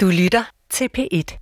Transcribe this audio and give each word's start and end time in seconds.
Du 0.00 0.06
lytter 0.06 0.44
til 0.70 0.88
P1. 0.98 1.38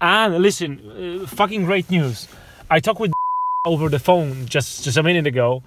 And 0.00 0.42
listen, 0.42 0.80
uh, 0.98 1.28
fucking 1.28 1.66
great 1.66 1.90
news. 1.90 2.28
I 2.76 2.80
talked 2.80 3.00
with 3.00 3.12
over 3.72 3.88
the 3.88 3.98
phone 3.98 4.46
just 4.54 4.84
just 4.86 4.98
a 4.98 5.02
minute 5.02 5.26
ago. 5.26 5.62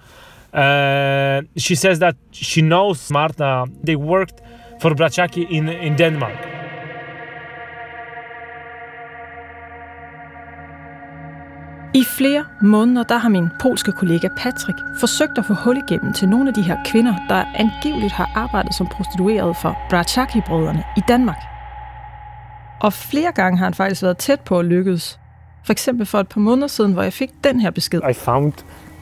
Uh, 0.52 1.42
she 1.56 1.74
says 1.76 1.98
that 1.98 2.16
she 2.32 2.60
knows 2.62 3.10
Marta. 3.10 3.64
They 3.86 3.96
worked 3.96 4.40
for 4.82 4.90
Brachaki 4.94 5.46
in 5.50 5.68
in 5.68 5.98
Denmark. 5.98 6.38
I 11.94 12.04
flere 12.18 12.44
måneder 12.62 13.02
der 13.02 13.18
har 13.18 13.28
min 13.28 13.48
polske 13.60 13.92
kollega 13.92 14.28
Patrick 14.36 14.78
forsøgt 15.00 15.38
at 15.38 15.44
få 15.44 15.54
hul 15.54 15.76
igennem 15.76 16.12
til 16.12 16.28
nogle 16.28 16.48
af 16.48 16.54
de 16.54 16.62
her 16.62 16.76
kvinder, 16.86 17.14
der 17.28 17.44
angiveligt 17.54 18.12
har 18.12 18.30
arbejdet 18.34 18.74
som 18.74 18.86
prostituerede 18.86 19.54
for 19.54 19.78
Brachaki-brødrene 19.90 20.84
i 20.96 21.00
Danmark. 21.08 21.59
Og 22.80 22.92
flere 22.92 23.32
gange 23.32 23.58
har 23.58 23.64
han 23.64 23.74
faktisk 23.74 24.02
været 24.02 24.18
tæt 24.18 24.40
på 24.40 24.58
at 24.58 24.64
lykkes. 24.64 25.20
For 25.66 25.72
eksempel 25.72 26.06
for 26.06 26.18
et 26.20 26.28
par 26.28 26.40
måneder 26.40 26.66
siden, 26.68 26.92
hvor 26.92 27.02
jeg 27.02 27.12
fik 27.12 27.30
den 27.44 27.60
her 27.60 27.70
besked. 27.70 28.00
I 28.10 28.14
found 28.14 28.52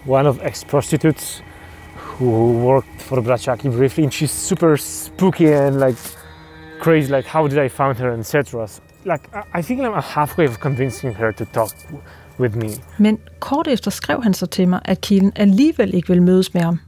one 0.09 0.29
of 0.29 0.37
ex-prostitutes 0.47 1.45
who 1.97 2.27
worked 2.67 3.01
for 3.03 3.21
Brachaki 3.21 3.69
briefly, 3.69 4.03
and 4.03 4.13
she's 4.13 4.27
super 4.49 4.77
spooky 4.77 5.43
and 5.47 5.75
like 5.87 5.99
crazy. 6.81 7.11
Like, 7.11 7.29
how 7.29 7.47
did 7.47 7.59
I 7.65 7.69
find 7.69 7.95
her, 7.97 8.13
etc. 8.19 8.67
Like, 9.05 9.29
I- 9.55 9.59
I 9.59 9.63
think 9.63 9.81
I'm 9.81 10.03
halfway 10.03 10.49
of 10.49 10.57
convincing 10.59 11.17
her 11.17 11.31
to 11.33 11.45
talk 11.45 11.71
with 12.41 12.57
me. 12.57 12.69
Men 12.99 13.19
kort 13.41 13.67
efter 13.69 13.91
skrev 13.91 14.23
han 14.23 14.35
så 14.35 14.47
til 14.47 14.69
mig, 14.69 14.81
at 14.85 15.01
kilden 15.01 15.33
alligevel 15.37 15.95
ikke 15.95 16.09
vil 16.09 16.23
mødes 16.23 16.55
med 16.55 16.63
ham. 16.63 16.81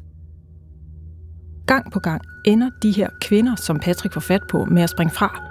Gang 1.66 1.93
på 1.93 1.99
gang 2.01 2.23
ender 2.47 2.71
de 2.83 2.91
her 2.93 3.09
kvinder, 3.21 3.57
som 3.57 3.79
Patrick 3.79 4.15
får 4.15 4.21
fat 4.21 4.41
på, 4.51 4.65
med 4.65 4.83
at 4.83 4.91
springe 4.91 5.11
fra. 5.15 5.50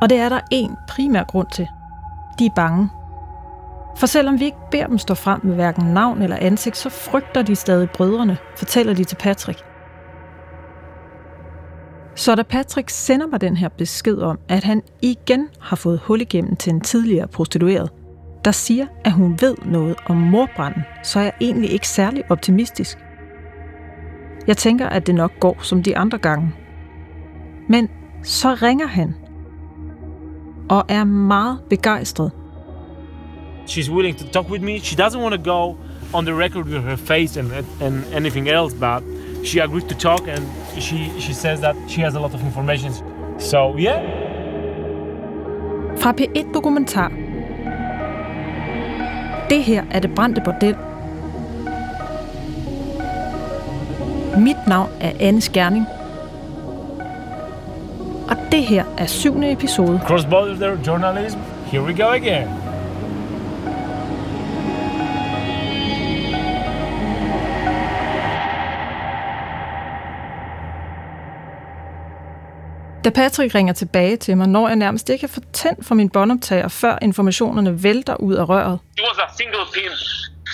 Og 0.00 0.10
det 0.10 0.18
er 0.18 0.28
der 0.28 0.40
en 0.50 0.76
primær 0.88 1.24
grund 1.24 1.46
til. 1.52 1.68
De 2.38 2.46
er 2.46 2.54
bange. 2.56 2.88
For 3.96 4.06
selvom 4.06 4.40
vi 4.40 4.44
ikke 4.44 4.70
beder 4.70 4.86
dem 4.86 4.98
stå 4.98 5.14
frem 5.14 5.40
med 5.42 5.54
hverken 5.54 5.84
navn 5.84 6.22
eller 6.22 6.36
ansigt, 6.40 6.76
så 6.76 6.90
frygter 6.90 7.42
de 7.42 7.56
stadig 7.56 7.90
brødrene, 7.90 8.36
fortæller 8.56 8.94
de 8.94 9.04
til 9.04 9.16
Patrick. 9.16 9.64
Så 12.14 12.34
da 12.34 12.42
Patrick 12.42 12.90
sender 12.90 13.26
mig 13.26 13.40
den 13.40 13.56
her 13.56 13.68
besked 13.68 14.18
om, 14.18 14.38
at 14.48 14.64
han 14.64 14.82
igen 15.02 15.48
har 15.60 15.76
fået 15.76 16.00
hul 16.04 16.20
igennem 16.20 16.56
til 16.56 16.72
en 16.72 16.80
tidligere 16.80 17.28
prostitueret, 17.28 17.90
der 18.44 18.50
siger, 18.50 18.86
at 19.04 19.12
hun 19.12 19.38
ved 19.40 19.56
noget 19.64 19.96
om 20.06 20.16
morbranden, 20.16 20.82
så 21.02 21.18
er 21.18 21.22
jeg 21.22 21.32
egentlig 21.40 21.72
ikke 21.72 21.88
særlig 21.88 22.30
optimistisk. 22.30 22.98
Jeg 24.46 24.56
tænker, 24.56 24.88
at 24.88 25.06
det 25.06 25.14
nok 25.14 25.32
går 25.40 25.56
som 25.62 25.82
de 25.82 25.96
andre 25.96 26.18
gange. 26.18 26.54
Men 27.68 27.88
så 28.22 28.54
ringer 28.54 28.86
han 28.86 29.14
og 30.68 30.84
er 30.88 31.04
meget 31.04 31.58
begejstret. 31.70 32.30
She's 33.66 33.90
willing 33.90 34.18
to 34.18 34.26
talk 34.32 34.50
with 34.50 34.64
me. 34.64 34.78
She 34.78 34.96
doesn't 34.96 35.20
want 35.20 35.34
to 35.34 35.52
go 35.52 35.76
on 36.14 36.24
the 36.24 36.34
record 36.34 36.64
with 36.64 36.82
her 36.82 36.96
face 36.96 37.40
and 37.40 37.52
and 37.82 38.04
anything 38.14 38.48
else, 38.48 38.74
but 38.74 39.02
she 39.44 39.60
agreed 39.60 39.88
to 39.88 39.94
talk, 39.94 40.28
and 40.28 40.42
she 40.80 40.96
she 41.20 41.34
says 41.34 41.60
that 41.60 41.76
she 41.88 42.00
has 42.02 42.14
a 42.14 42.20
lot 42.20 42.34
of 42.34 42.40
information. 42.42 42.92
So 43.38 43.76
yeah, 43.78 44.00
Fra 45.98 46.12
P1 46.12 46.52
Dokumentar. 46.54 47.12
Det 49.50 49.62
her 49.62 49.84
er 49.90 50.00
det 50.00 50.14
brændte 50.14 50.40
bordel. 50.44 50.76
Mit 54.38 54.56
navn 54.66 54.88
er 55.00 55.12
Anne 55.20 55.40
Skærning. 55.40 55.86
Og 58.30 58.36
det 58.52 58.62
her 58.62 58.84
er 58.98 59.06
syvende 59.06 59.52
episode. 59.52 60.00
cross-border 60.04 60.86
journalism. 60.86 61.38
Here 61.66 61.82
we 61.82 62.02
go 62.02 62.08
again. 62.10 62.48
Da 73.04 73.10
Patrick 73.10 73.54
ringer 73.54 73.72
tilbage 73.72 74.16
til 74.16 74.36
mig, 74.36 74.48
når 74.48 74.68
jeg 74.68 74.76
nærmest 74.76 75.08
ikke 75.08 75.20
kan 75.20 75.28
få 75.28 75.40
tændt 75.52 75.86
for 75.86 75.94
min 75.94 76.10
båndoptager, 76.10 76.68
før 76.68 76.98
informationerne 77.02 77.82
vælter 77.82 78.14
ud 78.16 78.34
af 78.34 78.48
røret. 78.48 78.78
Single 79.36 79.58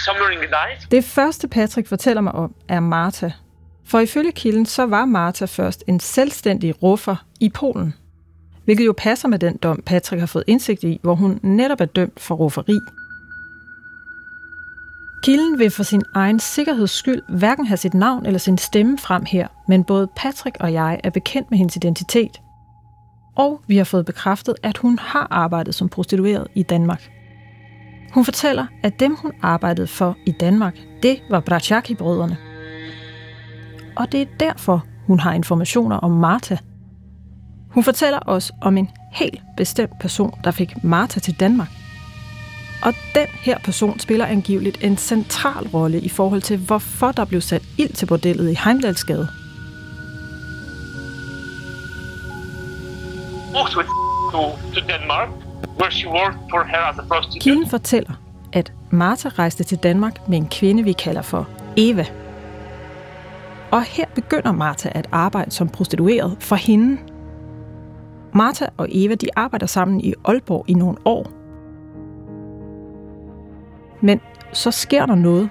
somewhere 0.05 0.33
in 0.33 0.39
the 0.39 0.49
night. 0.49 0.91
Det 0.91 1.05
første 1.05 1.49
Patrick 1.49 1.89
fortæller 1.89 2.21
mig 2.21 2.33
om, 2.33 2.55
er 2.69 2.81
Martha. 2.81 3.31
For 3.87 4.01
ifølge 4.01 4.33
kilden, 4.33 4.67
så 4.67 4.87
var 4.87 5.05
Martha 5.05 5.45
først 5.45 5.85
en 5.87 6.01
selvstændig 6.01 6.83
ruffer 6.83 7.17
i 7.41 7.49
Polen. 7.49 7.95
Hvilket 8.65 8.87
jo 8.87 8.95
passer 8.97 9.29
med 9.29 9.39
den 9.39 9.57
dom, 9.57 9.83
Patrick 9.87 10.21
har 10.21 10.27
fået 10.27 10.45
indsigt 10.47 10.85
i, 10.85 11.01
hvor 11.03 11.15
hun 11.15 11.41
netop 11.43 11.81
er 11.81 11.85
dømt 11.85 12.21
for 12.21 12.35
rufferi. 12.35 12.79
Kilden 15.23 15.59
vil 15.59 15.71
for 15.71 15.83
sin 15.83 16.03
egen 16.15 16.41
sikkerheds 16.41 16.91
skyld 16.91 17.23
hverken 17.29 17.67
have 17.67 17.77
sit 17.77 17.95
navn 17.95 18.27
eller 18.27 18.39
sin 18.39 18.59
stemme 18.59 18.99
frem 18.99 19.25
her, 19.25 19.49
men 19.69 19.85
både 19.85 20.09
Patrick 20.17 20.57
og 20.61 20.73
jeg 20.73 21.01
er 21.05 21.11
bekendt 21.11 21.51
med 21.51 21.59
hendes 21.59 21.77
identitet. 21.77 22.41
Og 23.37 23.61
vi 23.67 23.77
har 23.77 23.85
fået 23.85 24.07
bekræftet, 24.07 24.55
at 24.63 24.77
hun 24.77 24.99
har 24.99 25.27
arbejdet 25.31 25.75
som 25.75 25.89
prostitueret 25.89 26.47
i 26.55 26.63
Danmark. 26.63 27.11
Hun 28.15 28.25
fortæller, 28.25 28.67
at 28.83 29.01
dem 29.01 29.15
hun 29.15 29.33
arbejdede 29.43 29.87
for 29.87 30.17
i 30.27 30.33
Danmark, 30.41 30.77
det 31.03 31.23
var 31.31 31.41
Braciaki-brødrene 31.41 32.54
og 33.97 34.13
det 34.13 34.23
er 34.23 34.27
derfor, 34.41 34.85
hun 35.07 35.21
har 35.21 35.33
informationer 35.33 35.97
om 35.97 36.11
Martha. 36.11 36.57
Hun 37.71 37.85
fortæller 37.85 38.19
os 38.27 38.53
om 38.61 38.77
en 38.77 38.91
helt 39.13 39.43
bestemt 39.57 39.99
person, 40.01 40.39
der 40.45 40.51
fik 40.51 40.85
Martha 40.85 41.21
til 41.21 41.41
Danmark. 41.41 41.69
Og 42.83 42.93
den 43.15 43.27
her 43.43 43.59
person 43.59 43.99
spiller 43.99 44.27
angiveligt 44.27 44.85
en 44.85 44.97
central 44.97 45.69
rolle 45.69 46.01
i 46.01 46.09
forhold 46.09 46.43
til, 46.43 46.59
hvorfor 46.59 47.13
der 47.13 47.25
blev 47.25 47.41
sat 47.41 47.63
ild 47.79 47.93
til 47.93 48.07
bordellet 48.07 48.51
i 48.51 48.59
Heimdalsgade. 48.65 49.29
Kilden 57.41 57.67
fortæller, 57.71 58.13
at 58.53 58.73
Martha 58.91 59.29
rejste 59.29 59.65
til 59.65 59.79
Danmark 59.79 60.29
med 60.29 60.39
en 60.39 60.49
kvinde, 60.49 60.83
vi 60.83 60.93
kalder 60.93 61.23
for 61.23 61.49
Eva. 61.77 62.07
Og 63.75 63.83
her 63.83 64.05
begynder 64.15 64.53
Martha 64.53 64.89
at 64.95 65.09
arbejde 65.13 65.51
som 65.51 65.69
prostitueret 65.69 66.37
for 66.41 66.57
hende. 66.57 66.99
Martha 68.35 68.67
og 68.77 68.89
Eva 68.91 69.15
de 69.15 69.27
arbejder 69.37 69.67
sammen 69.67 70.01
i 70.01 70.15
Aalborg 70.25 70.65
i 70.69 70.75
nogle 70.75 70.99
år. 71.05 71.25
Men 74.01 74.21
så 74.53 74.71
sker 74.71 75.07
der 75.07 75.15
noget. 75.15 75.51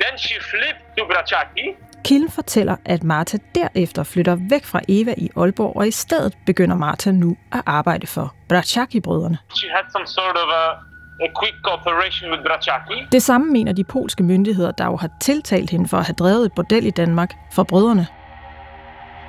Then 0.00 0.18
she 0.18 0.34
flipped 0.50 0.82
to 0.98 1.04
Brachaki. 1.06 1.76
Kilden 2.04 2.30
fortæller, 2.30 2.76
at 2.84 3.04
Martha 3.04 3.38
derefter 3.54 4.02
flytter 4.02 4.36
væk 4.50 4.64
fra 4.64 4.80
Eva 4.88 5.14
i 5.16 5.30
Aalborg, 5.36 5.76
og 5.76 5.88
i 5.88 5.90
stedet 5.90 6.38
begynder 6.46 6.76
Martha 6.76 7.10
nu 7.10 7.36
at 7.52 7.62
arbejde 7.66 8.06
for 8.06 8.34
Brachaki-brødrene. 8.48 9.38
She 9.54 9.68
had 9.68 9.84
some 9.92 10.06
sort 10.06 10.36
of 10.36 10.48
a, 10.62 10.89
a 11.20 11.28
quick 11.40 11.56
cooperation 11.64 12.30
with 12.30 12.42
Braciaki. 12.42 13.06
Det 13.12 13.22
samme 13.22 13.52
mener 13.52 13.72
de 13.72 13.84
polske 13.84 14.22
myndigheder, 14.22 14.70
der 14.70 14.84
jo 14.84 14.96
har 14.96 15.10
tiltalt 15.20 15.70
hende 15.70 15.88
for 15.88 15.96
at 15.96 16.06
have 16.06 16.14
drevet 16.14 16.46
et 16.46 16.52
bordel 16.52 16.86
i 16.86 16.90
Danmark 16.90 17.34
for 17.52 17.62
brødrene. 17.62 18.06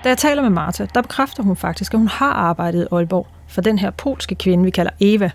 Da 0.03 0.09
jeg 0.09 0.17
taler 0.17 0.41
med 0.41 0.49
Martha, 0.49 0.85
der 0.93 1.01
bekræfter 1.01 1.43
hun 1.43 1.55
faktisk, 1.55 1.93
at 1.93 1.99
hun 1.99 2.07
har 2.07 2.33
arbejdet 2.33 2.83
i 2.83 2.87
Aalborg 2.95 3.27
for 3.49 3.61
den 3.61 3.79
her 3.79 3.91
polske 3.91 4.35
kvinde, 4.35 4.63
vi 4.63 4.69
kalder 4.69 4.91
Eva. 4.99 5.31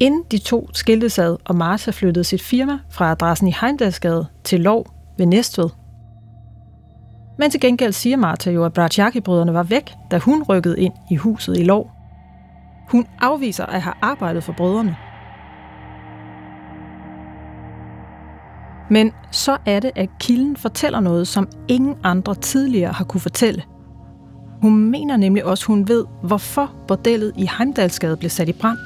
Inden 0.00 0.24
de 0.30 0.38
to 0.38 0.68
skiltes 0.74 1.18
ad, 1.18 1.36
og 1.44 1.54
Martha 1.56 1.90
flyttede 1.90 2.24
sit 2.24 2.42
firma 2.42 2.78
fra 2.90 3.10
adressen 3.10 3.48
i 3.48 3.54
Heimdalsgade 3.60 4.26
til 4.44 4.60
Lov 4.60 4.86
ved 5.18 5.26
Næstved. 5.26 5.68
Men 7.38 7.50
til 7.50 7.60
gengæld 7.60 7.92
siger 7.92 8.16
Martha 8.16 8.50
jo, 8.50 8.64
at 8.64 8.72
Braciaki-brødrene 8.72 9.54
var 9.54 9.62
væk, 9.62 9.92
da 10.10 10.18
hun 10.18 10.42
rykkede 10.42 10.80
ind 10.80 10.92
i 11.10 11.16
huset 11.16 11.58
i 11.58 11.64
Lov. 11.64 11.90
Hun 12.90 13.06
afviser 13.20 13.66
at 13.66 13.82
have 13.82 13.94
arbejdet 14.02 14.44
for 14.44 14.52
brødrene. 14.52 14.96
Men 18.90 19.12
så 19.30 19.56
er 19.66 19.80
det, 19.80 19.90
at 19.94 20.08
kilden 20.20 20.56
fortæller 20.56 21.00
noget, 21.00 21.28
som 21.28 21.48
ingen 21.68 21.96
andre 22.02 22.34
tidligere 22.34 22.92
har 22.92 23.04
kunne 23.04 23.20
fortælle. 23.20 23.62
Hun 24.62 24.90
mener 24.90 25.16
nemlig 25.16 25.44
også, 25.44 25.66
hun 25.66 25.88
ved, 25.88 26.04
hvorfor 26.22 26.70
bordellet 26.88 27.32
i 27.36 27.48
Heimdalsgade 27.58 28.16
blev 28.16 28.30
sat 28.30 28.48
i 28.48 28.52
brand. 28.52 28.78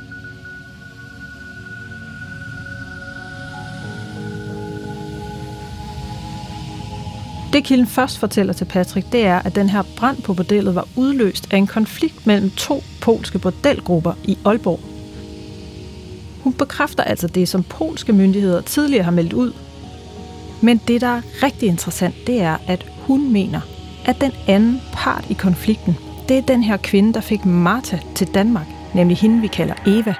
Det 7.55 7.65
kilden 7.65 7.87
først 7.87 8.19
fortæller 8.19 8.53
til 8.53 8.65
Patrick, 8.65 9.13
det 9.13 9.27
er, 9.27 9.39
at 9.39 9.55
den 9.55 9.69
her 9.69 9.83
brand 9.97 10.23
på 10.23 10.35
bordellet 10.35 10.75
var 10.75 10.89
udløst 10.97 11.53
af 11.53 11.57
en 11.57 11.67
konflikt 11.67 12.27
mellem 12.27 12.51
to 12.51 12.83
polske 13.01 13.39
bordelgrupper 13.39 14.13
i 14.25 14.39
Aalborg. 14.45 14.81
Hun 16.43 16.53
bekræfter 16.53 17.03
altså 17.03 17.27
det, 17.27 17.49
som 17.49 17.63
polske 17.63 18.13
myndigheder 18.13 18.61
tidligere 18.61 19.05
har 19.05 19.11
meldt 19.11 19.33
ud. 19.33 19.53
Men 20.63 20.81
det, 20.89 21.01
der 21.01 21.07
er 21.07 21.23
rigtig 21.43 21.69
interessant, 21.69 22.15
det 22.27 22.41
er, 22.41 22.57
at 22.67 22.87
hun 22.99 23.33
mener, 23.33 23.61
at 24.05 24.21
den 24.21 24.33
anden 24.49 24.81
part 24.93 25.27
i 25.31 25.35
konflikten, 25.35 25.97
det 26.29 26.39
er 26.39 26.43
den 26.43 26.63
her 26.63 26.77
kvinde, 26.77 27.15
der 27.15 27.21
fik 27.21 27.45
Martha 27.45 27.99
til 28.15 28.27
Danmark, 28.35 28.67
nemlig 28.95 29.17
hende, 29.17 29.41
vi 29.41 29.47
kalder 29.47 29.75
Eva. 29.87 30.15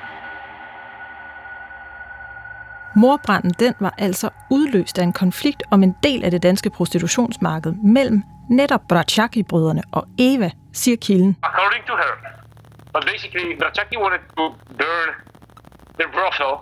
Morbranden 2.97 3.51
den 3.59 3.75
var 3.81 3.95
altså 3.99 4.29
udløst 4.51 4.99
af 4.99 5.03
en 5.03 5.13
konflikt 5.13 5.63
om 5.71 5.83
en 5.83 5.95
del 6.03 6.25
af 6.25 6.31
det 6.31 6.43
danske 6.43 6.71
prostitutionsmarked 6.71 7.73
mellem 7.73 8.23
netop 8.51 8.81
Brachaki-brødrene 8.89 9.83
og 9.93 10.07
Eva, 10.19 10.51
siger 10.73 10.97
kilden. 10.97 11.37
According 11.43 11.85
to 11.87 11.95
her. 11.97 12.13
But 12.95 13.05
basically, 13.13 13.59
Brachaki 13.59 13.97
wanted 13.97 14.21
to 14.37 14.45
burn 14.81 15.11
their 15.99 16.11
brothel 16.17 16.53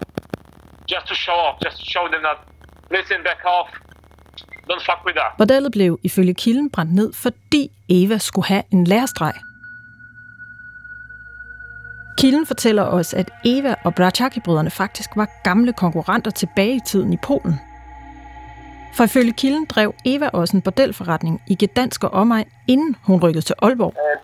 just 0.92 1.06
to 1.06 1.14
show 1.14 1.34
off, 1.46 1.56
just 1.64 1.76
to 1.82 1.86
show 1.94 2.04
them 2.12 2.22
that, 2.28 2.38
listen, 2.96 3.18
back 3.28 3.40
off, 3.56 3.68
don't 4.70 4.84
fuck 4.88 5.00
with 5.06 5.16
that. 5.20 5.30
Bordellet 5.38 5.72
blev 5.72 5.98
ifølge 6.02 6.34
kilden 6.34 6.70
brændt 6.70 6.94
ned, 6.94 7.12
fordi 7.12 7.70
Eva 7.88 8.18
skulle 8.18 8.46
have 8.46 8.62
en 8.70 8.84
lærestreg. 8.84 9.32
Kilden 12.18 12.46
fortæller 12.46 12.82
os, 12.82 13.14
at 13.14 13.30
Eva 13.44 13.74
og 13.84 13.94
Brachaki-brødrene 13.94 14.70
faktisk 14.70 15.10
var 15.16 15.28
gamle 15.44 15.72
konkurrenter 15.72 16.30
tilbage 16.30 16.76
i 16.76 16.80
tiden 16.86 17.12
i 17.12 17.16
Polen. 17.16 17.60
For 18.96 19.04
ifølge 19.04 19.32
kilden 19.32 19.64
drev 19.64 19.94
Eva 20.04 20.28
også 20.28 20.56
en 20.56 20.62
bordelforretning 20.62 21.42
i 21.46 21.56
Gdansk 21.64 22.04
og 22.04 22.10
omegn, 22.10 22.48
inden 22.68 22.96
hun 23.06 23.20
rykkede 23.22 23.44
til 23.44 23.54
Aalborg. 23.62 23.94
Øh, 23.96 24.16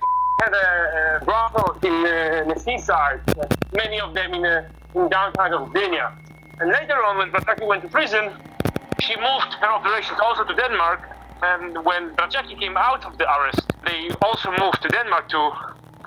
had 0.43 0.55
a, 0.67 0.69
a 0.99 1.15
øh, 1.15 1.17
brothels 1.29 1.79
in, 1.89 1.97
uh, 2.05 2.11
øh, 2.13 2.43
in 2.43 2.49
the 2.53 2.59
seaside, 2.67 3.19
many 3.83 3.99
of 4.05 4.11
them 4.19 4.31
in, 4.39 4.45
uh, 4.55 4.99
in 4.99 5.05
downtown 5.17 5.51
of 5.59 5.63
Gdynia. 5.73 6.09
And 6.61 6.67
later 6.79 6.99
on, 7.09 7.15
when 7.21 7.31
Brachaki 7.35 7.65
went 7.73 7.83
to 7.87 7.91
prison, 7.99 8.25
she 9.05 9.15
moved 9.29 9.53
her 9.63 9.71
operations 9.79 10.19
also 10.27 10.43
to 10.51 10.55
Denmark. 10.63 11.01
And 11.51 11.65
when 11.89 12.03
Brachaki 12.19 12.55
came 12.63 12.77
out 12.89 13.03
of 13.09 13.13
the 13.21 13.27
arrest, 13.35 13.67
they 13.89 14.01
also 14.27 14.49
moved 14.63 14.81
to 14.85 14.89
Denmark 14.99 15.25
to, 15.35 15.41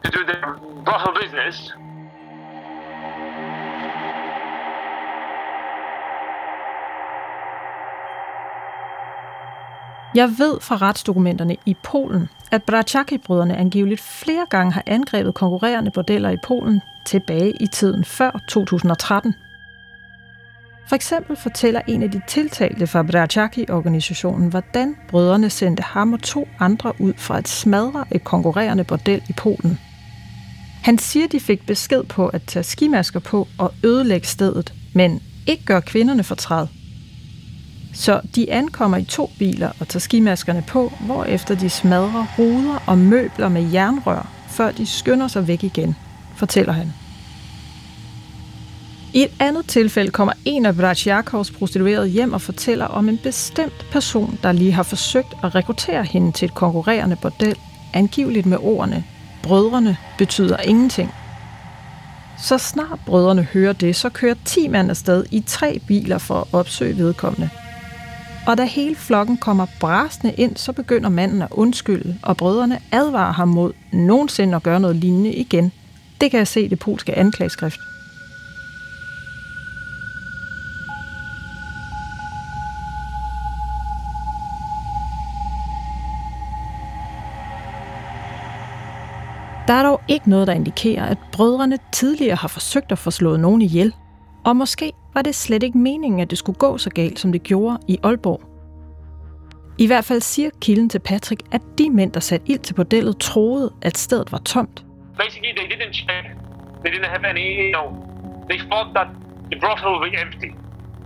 to 0.04 0.12
do 0.12 0.24
their 0.26 0.60
brothel 0.86 1.14
business. 1.22 1.74
Jeg 10.16 10.30
ved 10.38 10.60
fra 10.62 10.76
retsdokumenterne 10.76 11.58
i 11.66 11.76
Polen, 11.84 12.30
at 12.52 12.64
Braciaki-brødrene 12.64 13.58
angiveligt 13.58 14.02
flere 14.02 14.46
gange 14.50 14.72
har 14.72 14.84
angrebet 14.86 15.34
konkurrerende 15.34 15.92
bordeller 15.92 16.30
i 16.30 16.38
Polen 16.44 16.82
tilbage 17.06 17.54
i 17.60 17.68
tiden 17.68 18.06
før 18.06 18.40
2013. 18.48 19.36
For 20.88 20.96
eksempel 20.96 21.36
fortæller 21.36 21.82
en 21.88 22.04
af 22.04 22.12
de 22.12 22.22
tiltalte 22.28 22.88
fra 22.88 23.04
Braciaki-organisationen, 23.04 24.50
hvordan 24.50 24.98
brødrene 25.10 25.50
sendte 25.50 25.84
ham 25.84 26.14
og 26.14 26.22
to 26.24 26.48
andre 26.60 26.94
ud 27.00 27.14
for 27.18 27.34
at 27.34 27.48
smadre 27.48 28.06
et 28.12 28.24
konkurrerende 28.24 28.84
bordel 28.84 29.24
i 29.30 29.34
Polen. 29.34 29.80
Han 30.82 30.98
siger, 30.98 31.28
de 31.28 31.40
fik 31.40 31.66
besked 31.66 32.04
på 32.04 32.28
at 32.28 32.42
tage 32.48 32.64
skimasker 32.64 33.20
på 33.20 33.48
og 33.58 33.74
ødelægge 33.84 34.28
stedet, 34.28 34.74
men 34.94 35.22
ikke 35.48 35.66
gør 35.66 35.80
kvinderne 35.80 36.24
fortræd. 36.24 36.68
Så 37.94 38.22
de 38.36 38.52
ankommer 38.52 38.98
i 38.98 39.04
to 39.04 39.30
biler 39.40 39.72
og 39.80 39.88
tager 39.88 40.00
skimaskerne 40.00 40.64
på, 40.68 40.94
hvorefter 41.00 41.56
de 41.56 41.70
smadrer 41.70 42.26
ruder 42.40 42.84
og 42.88 42.98
møbler 42.98 43.50
med 43.50 43.72
jernrør, 43.72 44.32
før 44.50 44.72
de 44.72 44.86
skynder 44.86 45.28
sig 45.28 45.48
væk 45.48 45.64
igen, 45.64 45.96
fortæller 46.36 46.74
han. 46.74 46.94
I 49.14 49.24
et 49.24 49.32
andet 49.40 49.68
tilfælde 49.68 50.12
kommer 50.12 50.34
en 50.46 50.66
af 50.66 50.76
Bratsjakovs 50.76 51.52
prostituerede 51.52 52.08
hjem 52.08 52.34
og 52.34 52.42
fortæller 52.42 52.86
om 52.86 53.10
en 53.10 53.18
bestemt 53.18 53.86
person, 53.92 54.40
der 54.44 54.52
lige 54.52 54.72
har 54.72 54.84
forsøgt 54.84 55.34
at 55.44 55.56
rekruttere 55.56 56.04
hende 56.04 56.32
til 56.32 56.46
et 56.46 56.54
konkurrerende 56.54 57.16
bordel, 57.16 57.56
angiveligt 57.94 58.46
med 58.46 58.58
ordene, 58.62 59.04
brødrene 59.44 59.98
betyder 60.18 60.58
ingenting. 60.58 61.14
Så 62.38 62.58
snart 62.58 63.00
brødrene 63.06 63.44
hører 63.44 63.74
det, 63.74 63.96
så 63.96 64.10
kører 64.10 64.36
10 64.46 64.68
mand 64.68 64.90
afsted 64.90 65.26
i 65.32 65.44
tre 65.48 65.80
biler 65.88 66.18
for 66.18 66.40
at 66.40 66.48
opsøge 66.52 66.98
vedkommende. 66.98 67.50
Og 68.48 68.58
da 68.58 68.64
hele 68.64 68.96
flokken 68.96 69.38
kommer 69.38 69.66
brasende 69.80 70.34
ind, 70.34 70.58
så 70.58 70.72
begynder 70.72 71.10
manden 71.10 71.42
at 71.42 71.48
undskylde, 71.52 72.18
og 72.22 72.38
brødrene 72.38 72.80
advarer 72.92 73.34
ham 73.34 73.48
mod 73.48 73.74
nogensinde 73.92 74.56
at 74.56 74.64
gøre 74.64 74.80
noget 74.80 74.96
lignende 74.96 75.34
igen. 75.34 75.72
Det 76.22 76.32
kan 76.32 76.38
jeg 76.38 76.48
se 76.48 76.62
i 76.62 76.68
det 76.68 76.80
polske 76.80 77.18
anklageskrift. 77.18 77.80
Der 89.72 89.78
er 89.78 89.84
dog 89.84 90.02
ikke 90.08 90.30
noget, 90.30 90.48
der 90.48 90.54
indikerer, 90.54 91.06
at 91.06 91.18
brødrene 91.32 91.78
tidligere 91.94 92.36
har 92.36 92.48
forsøgt 92.48 92.92
at 92.92 92.98
få 92.98 93.12
slået 93.12 93.40
nogen 93.40 93.62
ihjel. 93.62 93.96
Og 94.46 94.56
måske 94.56 94.92
var 95.14 95.22
det 95.22 95.36
slet 95.36 95.64
ikke 95.64 95.78
meningen, 95.78 96.20
at 96.20 96.30
det 96.30 96.38
skulle 96.38 96.60
gå 96.60 96.78
så 96.78 96.90
galt, 96.90 97.20
som 97.20 97.32
det 97.32 97.44
gjorde 97.44 97.78
i 97.88 97.98
Aalborg. 98.04 98.42
I 99.78 99.88
hvert 99.88 100.06
fald 100.06 100.22
siger 100.22 100.50
kilden 100.62 100.90
til 100.90 101.00
Patrick, 101.00 101.42
at 101.52 101.62
de 101.78 101.90
mænd, 101.90 102.12
der 102.12 102.20
satte 102.20 102.52
ild 102.52 102.60
til 102.60 102.74
bordellet, 102.74 103.18
troede, 103.18 103.74
at 103.82 103.98
stedet 103.98 104.32
var 104.32 104.38
tomt. 104.38 104.86
Basically, 105.18 105.54
they 105.58 105.68
didn't 105.74 105.94
check. 105.94 106.26
They 106.84 106.92
didn't 106.94 107.10
have 107.10 107.26
any, 107.30 107.48
you 107.64 107.72
know, 107.78 107.88
they 108.50 108.60
thought 108.70 108.90
that 108.96 109.08
the 109.52 109.60
brothel 109.60 109.92
would 109.92 110.12
be 110.12 110.18
empty. 110.26 110.52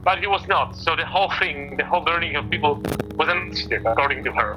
But 0.07 0.15
it 0.23 0.29
was 0.29 0.47
not. 0.47 0.67
So 0.85 0.91
the 1.01 1.07
whole 1.15 1.31
thing, 1.41 1.57
the 1.79 1.85
whole 1.91 2.03
burning 2.09 2.33
of 2.39 2.43
people 2.53 2.73
was 3.19 3.27
an 3.33 3.37
accident, 3.49 3.85
according 3.87 4.23
to 4.25 4.31
her. 4.31 4.49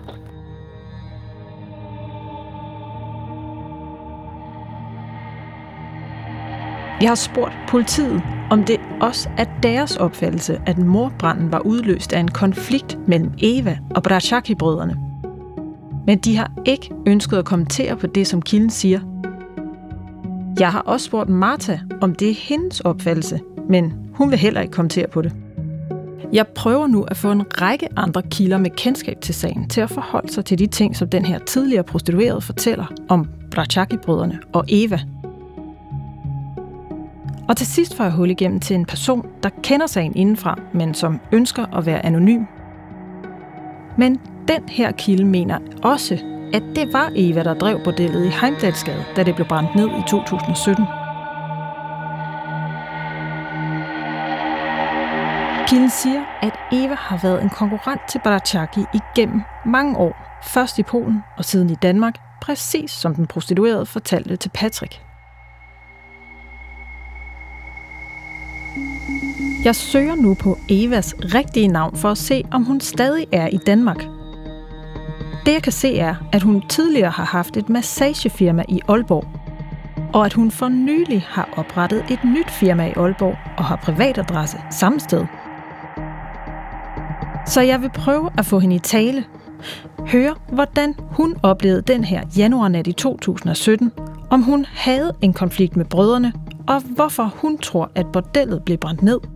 Jeg 7.01 7.11
har 7.11 7.15
spurgt 7.15 7.53
politiet, 7.69 8.23
om 8.51 8.65
det 8.65 8.81
også 9.01 9.29
er 9.37 9.45
deres 9.63 9.97
opfattelse, 9.97 10.61
at 10.67 10.79
morbranden 10.79 11.53
var 11.53 11.59
udløst 11.59 12.13
af 12.13 12.21
en 12.21 12.29
konflikt 12.29 12.99
mellem 13.09 13.33
Eva 13.39 13.79
og 13.91 14.03
Brachaki-brødrene. 14.03 14.97
Men 16.07 16.19
de 16.19 16.37
har 16.37 16.51
ikke 16.65 16.91
ønsket 17.07 17.37
at 17.37 17.45
kommentere 17.45 17.97
på 17.97 18.07
det, 18.07 18.27
som 18.27 18.43
kilden 18.43 18.71
siger. 18.71 19.01
Jeg 20.61 20.73
har 20.73 20.81
også 20.81 21.07
spurgt 21.07 21.29
Martha, 21.29 21.79
om 22.01 22.15
det 22.15 22.31
er 22.31 22.35
hendes 22.35 22.81
opfattelse, 22.81 23.41
men 23.69 23.93
hun 24.13 24.31
vil 24.31 24.39
heller 24.39 24.61
ikke 24.61 24.73
kommentere 24.73 25.07
på 25.09 25.23
det. 25.23 25.33
Jeg 26.33 26.47
prøver 26.47 26.87
nu 26.87 27.03
at 27.03 27.17
få 27.17 27.31
en 27.33 27.61
række 27.61 27.89
andre 27.97 28.23
kilder 28.23 28.59
med 28.59 28.71
kendskab 28.71 29.21
til 29.21 29.35
sagen 29.35 29.69
til 29.69 29.81
at 29.81 29.91
forholde 29.91 30.33
sig 30.33 30.45
til 30.45 30.59
de 30.59 30.67
ting, 30.67 30.97
som 30.97 31.09
den 31.09 31.25
her 31.25 31.39
tidligere 31.39 31.85
prostituerede 31.85 32.41
fortæller 32.41 32.87
om 33.09 33.29
Brachaki-brødrene 33.51 34.39
og 34.53 34.65
Eva– 34.69 35.01
og 37.49 37.57
til 37.57 37.67
sidst 37.67 37.97
får 37.97 38.05
jeg 38.05 38.13
hul 38.13 38.31
igennem 38.31 38.61
til 38.61 38.77
en 38.77 38.85
person, 38.85 39.27
der 39.43 39.49
kender 39.63 39.87
sagen 39.87 40.17
indenfra, 40.17 40.59
men 40.73 40.95
som 40.95 41.21
ønsker 41.33 41.77
at 41.77 41.87
være 41.87 42.07
anonym. 42.07 42.45
Men 43.99 44.21
den 44.49 44.69
her 44.69 44.93
kilde 44.93 45.25
mener 45.25 45.59
også, 45.83 46.19
at 46.53 46.63
det 46.77 46.93
var 46.93 47.13
Eva, 47.17 47.43
der 47.43 47.55
drev 47.55 47.85
bordellet 47.85 48.27
i 48.27 48.29
Heimdalsgade, 48.41 49.05
da 49.17 49.23
det 49.23 49.35
blev 49.35 49.47
brændt 49.47 49.75
ned 49.75 49.87
i 49.87 50.03
2017. 50.09 50.85
Kilden 55.69 55.91
siger, 55.91 56.25
at 56.43 56.53
Eva 56.73 56.95
har 56.95 57.21
været 57.23 57.43
en 57.43 57.51
konkurrent 57.51 58.01
til 58.09 58.21
Barachaki 58.25 58.81
igennem 58.95 59.43
mange 59.67 59.97
år. 59.97 60.41
Først 60.43 60.79
i 60.79 60.83
Polen 60.83 61.23
og 61.39 61.45
siden 61.45 61.71
i 61.71 61.75
Danmark, 61.75 62.15
præcis 62.41 62.91
som 62.91 63.15
den 63.15 63.27
prostituerede 63.27 63.87
fortalte 63.87 64.37
til 64.37 64.51
Patrick. 64.55 65.08
Jeg 69.65 69.77
søger 69.77 70.15
nu 70.15 70.35
på 70.35 70.59
Evas 70.69 71.15
rigtige 71.35 71.69
navn 71.69 71.97
for 71.97 72.09
at 72.09 72.19
se, 72.19 72.45
om 72.51 72.65
hun 72.65 72.81
stadig 72.81 73.27
er 73.33 73.49
i 73.49 73.57
Danmark. 73.57 74.07
Det 75.47 75.53
jeg 75.53 75.63
kan 75.63 75.73
se 75.73 75.99
er, 75.99 76.15
at 76.33 76.43
hun 76.43 76.63
tidligere 76.69 77.11
har 77.11 77.25
haft 77.25 77.57
et 77.57 77.69
massagefirma 77.69 78.65
i 78.69 78.81
Aalborg, 78.89 79.25
og 80.15 80.27
at 80.27 80.33
hun 80.33 80.51
for 80.51 80.69
nylig 80.69 81.27
har 81.29 81.49
oprettet 81.57 82.05
et 82.11 82.25
nyt 82.25 82.51
firma 82.51 82.87
i 82.87 82.93
Aalborg 82.97 83.37
og 83.59 83.65
har 83.65 83.77
privatadresse 83.77 84.59
samme 84.71 85.01
sted. 85.01 85.27
Så 87.47 87.61
jeg 87.61 87.83
vil 87.83 87.91
prøve 87.91 88.31
at 88.39 88.47
få 88.47 88.59
hende 88.59 88.77
i 88.77 88.79
tale. 88.79 89.25
Høre, 90.07 90.35
hvordan 90.53 90.95
hun 91.11 91.37
oplevede 91.43 91.83
den 91.83 92.05
her 92.05 92.23
januarnat 92.37 92.87
i 92.87 92.93
2017, 92.93 93.93
om 94.31 94.43
hun 94.43 94.67
havde 94.69 95.13
en 95.21 95.33
konflikt 95.33 95.77
med 95.77 95.85
brødrene, 95.85 96.33
og 96.69 96.81
hvorfor 96.81 97.35
hun 97.37 97.59
tror, 97.59 97.91
at 97.95 98.07
bordellet 98.13 98.63
blev 98.65 98.79
brændt 98.79 99.03
ned– 99.03 99.19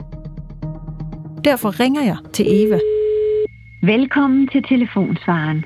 Derfor 1.44 1.80
ringer 1.80 2.02
jeg 2.02 2.16
til 2.32 2.46
Eva. 2.48 2.78
Velkommen 3.82 4.48
til 4.48 4.62
telefonsvaren. 4.68 5.64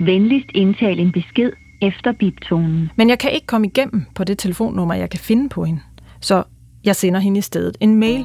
Venligst 0.00 0.50
indtal 0.54 0.98
en 0.98 1.12
besked 1.12 1.52
efter 1.82 2.12
biptonen. 2.12 2.90
Men 2.96 3.08
jeg 3.08 3.18
kan 3.18 3.32
ikke 3.32 3.46
komme 3.46 3.66
igennem 3.66 4.04
på 4.14 4.24
det 4.24 4.38
telefonnummer, 4.38 4.94
jeg 4.94 5.10
kan 5.10 5.20
finde 5.20 5.48
på 5.48 5.64
hende. 5.64 5.80
Så 6.20 6.42
jeg 6.84 6.96
sender 6.96 7.20
hende 7.20 7.38
i 7.38 7.40
stedet 7.40 7.76
en 7.80 7.96
mail. 7.96 8.24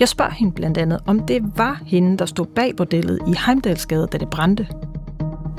Jeg 0.00 0.08
spørger 0.08 0.32
hende 0.32 0.52
blandt 0.52 0.78
andet, 0.78 1.00
om 1.06 1.20
det 1.20 1.42
var 1.56 1.82
hende, 1.86 2.18
der 2.18 2.26
stod 2.26 2.46
bag 2.46 2.76
bordellet 2.76 3.18
i 3.28 3.34
Heimdalsgade, 3.46 4.08
da 4.12 4.18
det 4.18 4.30
brændte. 4.30 4.66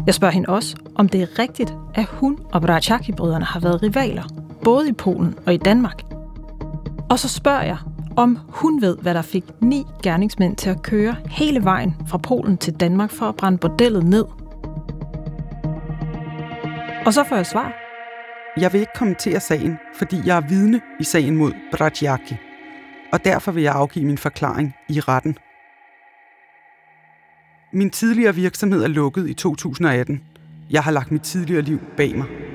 Jeg 0.06 0.14
spørger 0.14 0.34
hende 0.34 0.50
også, 0.50 0.76
om 0.96 1.10
det 1.10 1.22
er 1.22 1.40
rigtigt, 1.40 1.74
at 1.96 2.06
hun 2.06 2.38
og 2.52 2.62
Brachaki-brødrene 2.62 3.46
har 3.46 3.60
været 3.60 3.84
rivaler, 3.84 4.24
både 4.64 4.90
i 4.90 4.94
Polen 4.94 5.36
og 5.46 5.54
i 5.54 5.58
Danmark. 5.58 6.02
Og 7.10 7.20
så 7.20 7.30
spørger 7.30 7.64
jeg, 7.64 7.78
om 8.18 8.40
hun 8.50 8.82
ved, 8.82 8.98
hvad 8.98 9.14
der 9.14 9.22
fik 9.22 9.44
ni 9.62 9.84
gerningsmænd 10.04 10.56
til 10.56 10.70
at 10.70 10.82
køre 10.82 11.16
hele 11.30 11.64
vejen 11.64 11.96
fra 12.08 12.18
Polen 12.18 12.58
til 12.58 12.74
Danmark 12.74 13.12
for 13.12 13.26
at 13.26 13.36
brænde 13.36 13.58
bordellet 13.58 14.04
ned. 14.04 14.26
Og 17.06 17.14
så 17.14 17.24
får 17.30 17.36
jeg 17.36 17.46
svar. 17.46 17.74
Jeg 18.58 18.74
vil 18.74 18.80
ikke 18.80 18.94
kommentere 18.96 19.40
sagen, 19.40 19.78
fordi 19.94 20.22
jeg 20.26 20.38
er 20.38 20.48
vidne 20.48 20.82
i 21.00 21.04
sagen 21.04 21.36
mod 21.36 21.52
Bratjaki, 21.72 22.36
og 23.12 23.26
derfor 23.26 23.52
vil 23.52 23.64
jeg 23.64 23.74
afgive 23.74 24.06
min 24.06 24.18
forklaring 24.18 24.76
i 24.90 25.00
retten. 25.00 25.38
Min 27.74 27.90
tidligere 27.90 28.36
virksomhed 28.36 28.84
er 28.84 28.88
lukket 28.88 29.30
i 29.30 29.34
2018. 29.34 30.22
Jeg 30.70 30.84
har 30.84 30.92
lagt 30.92 31.12
mit 31.12 31.22
tidligere 31.22 31.62
liv 31.62 31.80
bag 31.98 32.18
mig. 32.18 32.53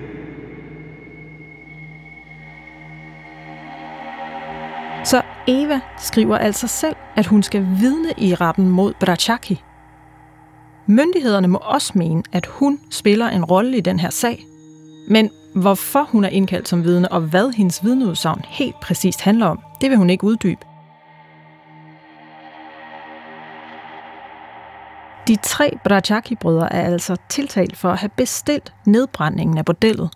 Så 5.10 5.22
Eva 5.46 5.80
skriver 5.98 6.38
altså 6.38 6.66
selv, 6.66 6.96
at 7.16 7.26
hun 7.26 7.42
skal 7.42 7.66
vidne 7.80 8.08
i 8.18 8.34
retten 8.34 8.68
mod 8.68 8.94
Brachaki. 9.00 9.62
Myndighederne 10.86 11.48
må 11.48 11.58
også 11.58 11.92
mene, 11.94 12.22
at 12.32 12.46
hun 12.46 12.80
spiller 12.90 13.28
en 13.28 13.44
rolle 13.44 13.76
i 13.76 13.80
den 13.80 14.00
her 14.00 14.10
sag. 14.10 14.44
Men 15.10 15.30
hvorfor 15.54 16.02
hun 16.02 16.24
er 16.24 16.28
indkaldt 16.28 16.68
som 16.68 16.84
vidne, 16.84 17.12
og 17.12 17.20
hvad 17.20 17.52
hendes 17.52 17.84
vidneudsagn 17.84 18.44
helt 18.48 18.80
præcist 18.80 19.20
handler 19.20 19.46
om, 19.46 19.62
det 19.80 19.90
vil 19.90 19.98
hun 19.98 20.10
ikke 20.10 20.24
uddybe. 20.24 20.60
De 25.28 25.36
tre 25.36 25.78
Brachaki-brødre 25.84 26.72
er 26.72 26.82
altså 26.82 27.16
tiltalt 27.28 27.76
for 27.76 27.90
at 27.90 27.98
have 27.98 28.10
bestilt 28.16 28.72
nedbrændingen 28.86 29.58
af 29.58 29.64
bordellet. 29.64 30.10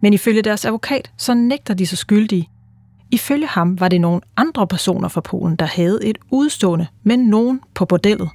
Men 0.00 0.12
ifølge 0.12 0.42
deres 0.42 0.64
advokat, 0.64 1.10
så 1.16 1.34
nægter 1.34 1.74
de 1.74 1.86
så 1.86 1.96
skyldige. 1.96 2.48
Ifølge 3.10 3.46
ham 3.46 3.80
var 3.80 3.88
det 3.88 4.00
nogle 4.00 4.20
andre 4.36 4.66
personer 4.66 5.08
fra 5.08 5.20
Polen, 5.20 5.56
der 5.56 5.66
havde 5.66 6.04
et 6.04 6.18
udstående 6.30 6.86
med 7.02 7.16
nogen 7.16 7.60
på 7.74 7.84
bordellet. 7.84 8.30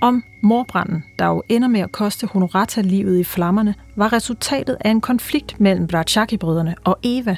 Om 0.00 0.24
morbranden, 0.42 1.04
der 1.18 1.26
jo 1.26 1.42
ender 1.48 1.68
med 1.68 1.80
at 1.80 1.92
koste 1.92 2.26
Honorata 2.26 2.80
livet 2.80 3.18
i 3.18 3.24
flammerne, 3.24 3.74
var 3.96 4.12
resultatet 4.12 4.76
af 4.80 4.90
en 4.90 5.00
konflikt 5.00 5.60
mellem 5.60 5.86
Brachaki-brødrene 5.86 6.74
og 6.84 6.98
Eva, 7.02 7.36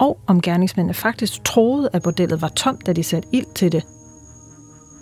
og 0.00 0.18
om 0.26 0.40
gerningsmændene 0.40 0.94
faktisk 0.94 1.44
troede, 1.44 1.88
at 1.92 2.02
bordellet 2.02 2.42
var 2.42 2.48
tomt, 2.48 2.86
da 2.86 2.92
de 2.92 3.02
satte 3.02 3.28
ild 3.32 3.54
til 3.54 3.72
det. 3.72 3.82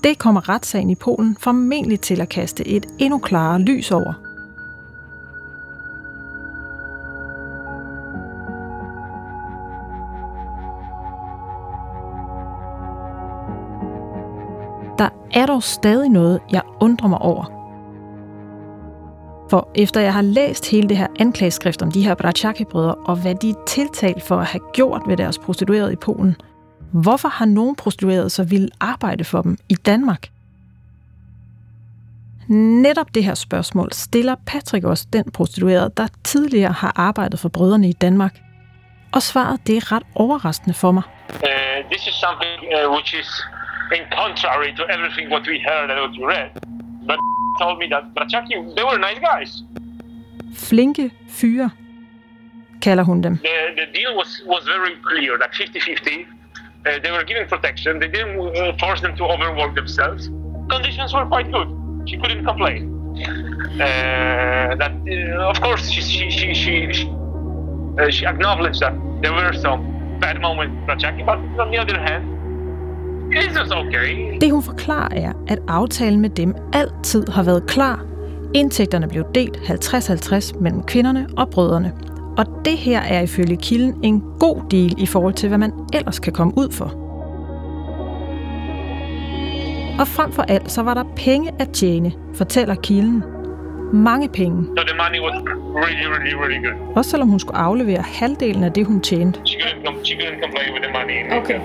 Det 0.05 0.19
kommer 0.19 0.49
retssagen 0.49 0.91
i 0.91 0.95
Polen 0.95 1.37
formentlig 1.41 2.01
til 2.01 2.21
at 2.21 2.29
kaste 2.29 2.69
et 2.69 2.87
endnu 2.99 3.19
klarere 3.19 3.61
lys 3.61 3.91
over. 3.91 4.26
Er 15.47 15.53
dog 15.53 15.63
stadig 15.63 16.09
noget, 16.09 16.41
jeg 16.53 16.63
undrer 16.81 17.09
mig 17.09 17.19
over. 17.19 17.45
For 19.51 19.71
efter 19.75 20.01
jeg 20.01 20.15
har 20.15 20.23
læst 20.23 20.71
hele 20.71 20.89
det 20.89 20.97
her 20.97 21.07
anklageskrift 21.21 21.83
om 21.83 21.91
de 21.93 22.05
her 22.05 22.15
Brachaki-brødre, 22.15 22.95
og 22.95 23.17
hvad 23.17 23.35
de 23.35 23.51
er 23.51 23.65
tiltalt 23.67 24.23
for 24.23 24.37
at 24.37 24.47
have 24.47 24.61
gjort 24.73 25.03
ved 25.07 25.17
deres 25.17 25.39
prostituerede 25.39 25.93
i 25.93 25.97
Polen, 25.97 26.37
hvorfor 26.93 27.29
har 27.29 27.45
nogen 27.45 27.77
prostituerede 27.77 28.31
så 28.31 28.45
ville 28.45 28.69
arbejde 28.81 29.25
for 29.25 29.43
dem 29.43 29.59
i 29.69 29.75
Danmark? 29.75 30.29
Netop 32.49 33.15
det 33.15 33.25
her 33.25 33.35
spørgsmål 33.35 33.89
stiller 33.93 34.35
Patrick 34.47 34.85
også 34.85 35.07
den 35.13 35.31
prostituerede, 35.31 35.93
der 35.97 36.07
tidligere 36.25 36.73
har 36.73 36.93
arbejdet 36.97 37.41
for 37.41 37.49
brødrene 37.49 37.89
i 37.89 37.93
Danmark. 37.93 38.39
Og 39.13 39.23
svaret 39.23 39.61
det 39.67 39.77
er 39.77 39.93
ret 39.93 40.03
overraskende 40.15 40.75
for 40.75 40.93
mig. 40.93 41.03
Uh, 41.31 41.91
this 41.91 42.07
is 42.07 42.15
something 42.15 42.61
uh, 42.75 42.93
which 42.93 43.15
is 43.21 43.43
in 43.93 44.05
contrary 44.13 44.73
to 44.75 44.83
everything 44.89 45.31
what 45.31 45.47
we 45.47 45.59
heard 45.59 45.91
and 45.91 46.01
what 46.01 46.13
we 46.19 46.25
read. 46.25 46.51
But 47.07 47.19
told 47.59 47.79
me 47.79 47.87
that 47.89 48.15
Brachaki, 48.15 48.75
they 48.75 48.85
were 48.85 48.99
nice 48.99 49.19
guys. 49.19 49.63
Flinke 50.53 51.11
fyre, 51.27 51.71
kalder 52.81 53.05
hun 53.05 53.21
dem. 53.21 53.41
The, 53.43 53.75
the 53.77 53.87
deal 53.93 54.17
was, 54.17 54.43
was 54.47 54.65
very 54.65 54.97
clear, 55.03 55.39
like 55.39 55.53
50-50. 55.53 56.27
Uh, 56.87 56.99
they 57.03 57.11
were 57.11 57.25
given 57.25 57.47
protection. 57.49 57.99
They 57.99 58.09
didn't 58.09 58.39
uh, 58.57 58.77
force 58.79 59.01
them 59.01 59.17
to 59.17 59.25
overwork 59.25 59.75
themselves. 59.75 60.29
Conditions 60.71 61.13
were 61.13 61.27
quite 61.27 61.51
good. 61.51 61.69
She 62.09 62.17
couldn't 62.17 62.45
complain. 62.45 62.93
Uh, 63.81 64.77
that, 64.77 64.93
uh, 64.93 65.51
of 65.51 65.61
course, 65.61 65.91
she 65.91 66.01
she 66.01 66.31
she 66.31 66.55
she, 66.55 66.93
she, 66.93 67.09
uh, 67.99 68.11
she 68.11 68.27
acknowledged 68.27 68.81
that 68.81 68.95
there 69.23 69.33
were 69.33 69.53
some 69.55 70.19
bad 70.21 70.41
moments 70.41 70.75
with 70.77 70.87
Brachaki, 70.87 71.25
but 71.25 71.39
on 71.61 71.71
the 71.71 71.79
other 71.79 71.99
hand, 71.99 72.36
was 73.35 73.71
okay. 73.71 74.39
Det 74.41 74.53
hun 74.53 74.63
forklarer 74.63 75.09
er, 75.13 75.33
at 75.49 75.59
aftalen 75.69 76.21
med 76.21 76.31
dem 76.31 76.55
altid 76.73 77.29
har 77.29 77.43
været 77.43 77.67
klar. 77.67 78.05
Indtægterne 78.55 79.09
blev 79.09 79.25
delt 79.35 79.57
50-50 79.57 80.63
mellem 80.63 80.83
kvinderne 80.83 81.27
og 81.37 81.51
brødrene. 81.51 81.93
Og 82.39 82.47
det 82.65 82.77
her 82.77 83.01
er 83.01 83.21
ifølge 83.21 83.57
kilden 83.57 83.95
en 84.03 84.23
god 84.41 84.63
deal 84.71 84.95
i 84.99 85.07
forhold 85.07 85.35
til, 85.35 85.49
hvad 85.49 85.59
man 85.59 85.73
ellers 85.95 86.19
kan 86.19 86.33
komme 86.33 86.53
ud 86.57 86.73
for. 86.73 86.85
Og 90.01 90.09
frem 90.09 90.33
for 90.33 90.43
alt, 90.43 90.71
så 90.71 90.83
var 90.83 90.95
der 90.95 91.05
penge 91.17 91.51
at 91.59 91.71
tjene, 91.71 92.13
fortæller 92.35 92.75
kilden. 92.75 93.25
Mange 93.93 94.29
penge. 94.29 94.65
So 94.65 94.83
the 94.87 94.97
money 94.97 95.21
was 95.21 95.35
really, 95.85 96.07
really, 96.15 96.35
really 96.35 96.67
good. 96.67 96.97
Også 96.97 97.11
selvom 97.11 97.29
hun 97.29 97.41
skulle 97.41 97.57
aflevere 97.59 98.03
halvdelen 98.03 98.65
af 98.65 98.73
det, 98.73 98.87
hun 98.87 99.01
tjente. 99.01 99.41
She 99.45 99.59
couldn't, 99.61 100.05
she 100.05 100.15
couldn't 100.15 100.73
with 100.73 100.85
the 100.85 100.93
money. 100.93 101.43
Okay. 101.43 101.61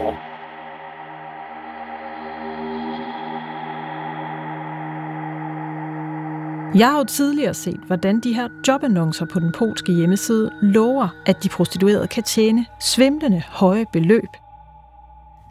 Jeg 6.76 6.90
har 6.90 6.98
jo 6.98 7.04
tidligere 7.04 7.54
set, 7.54 7.80
hvordan 7.88 8.20
de 8.20 8.34
her 8.34 8.48
jobannoncer 8.68 9.26
på 9.26 9.40
den 9.40 9.52
polske 9.52 9.92
hjemmeside 9.92 10.52
lover, 10.62 11.08
at 11.26 11.44
de 11.44 11.50
prostituerede 11.50 12.08
kan 12.08 12.24
tjene 12.24 12.66
svimlende 12.82 13.44
høje 13.50 13.86
beløb. 13.94 14.30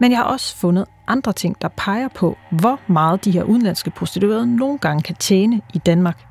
Men 0.00 0.10
jeg 0.10 0.18
har 0.18 0.24
også 0.24 0.56
fundet 0.56 0.84
andre 1.06 1.32
ting, 1.32 1.56
der 1.62 1.68
peger 1.76 2.08
på, 2.08 2.36
hvor 2.50 2.80
meget 2.86 3.24
de 3.24 3.30
her 3.30 3.42
udenlandske 3.42 3.90
prostituerede 3.90 4.56
nogle 4.56 4.78
gange 4.78 5.02
kan 5.02 5.16
tjene 5.16 5.60
i 5.74 5.78
Danmark. 5.78 6.26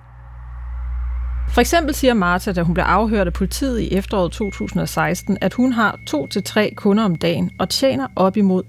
For 1.50 1.62
eksempel 1.62 1.96
siger 1.96 2.14
Martha, 2.14 2.52
da 2.52 2.62
hun 2.62 2.74
blev 2.74 2.86
afhørt 2.88 3.28
af 3.28 3.34
politiet 3.34 3.80
i 3.80 3.94
efteråret 3.94 4.32
2016, 4.32 5.38
at 5.42 5.54
hun 5.54 5.74
har 5.74 6.00
to 6.08 6.28
til 6.28 6.44
tre 6.44 6.74
kunder 6.78 7.04
om 7.04 7.16
dagen 7.16 7.52
og 7.60 7.70
tjener 7.70 8.08
op 8.16 8.38
imod 8.38 8.64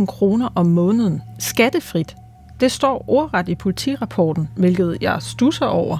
40.000 0.00 0.06
kroner 0.06 0.48
om 0.54 0.66
måneden 0.66 1.22
skattefrit. 1.38 2.16
Det 2.60 2.72
står 2.72 3.04
ordret 3.08 3.48
i 3.48 3.54
politirapporten, 3.54 4.48
hvilket 4.56 4.98
jeg 5.00 5.22
stusser 5.22 5.66
over. 5.66 5.98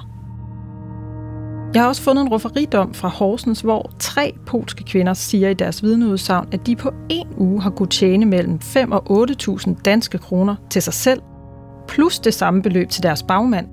Jeg 1.73 1.81
har 1.81 1.87
også 1.87 2.01
fundet 2.01 2.21
en 2.21 2.29
rufferidom 2.29 2.93
fra 2.93 3.07
Horsens, 3.07 3.61
hvor 3.61 3.91
tre 3.99 4.33
polske 4.45 4.83
kvinder 4.83 5.13
siger 5.13 5.49
i 5.49 5.53
deres 5.53 5.83
vidneudsagn, 5.83 6.47
at 6.51 6.67
de 6.67 6.75
på 6.75 6.91
en 7.09 7.27
uge 7.37 7.61
har 7.61 7.69
kunnet 7.69 7.91
tjene 7.91 8.25
mellem 8.25 8.59
5 8.59 8.91
og 8.91 9.27
8.000 9.29 9.81
danske 9.81 10.17
kroner 10.17 10.55
til 10.69 10.81
sig 10.81 10.93
selv, 10.93 11.21
plus 11.87 12.19
det 12.19 12.33
samme 12.33 12.61
beløb 12.61 12.89
til 12.89 13.03
deres 13.03 13.23
bagmand. 13.23 13.67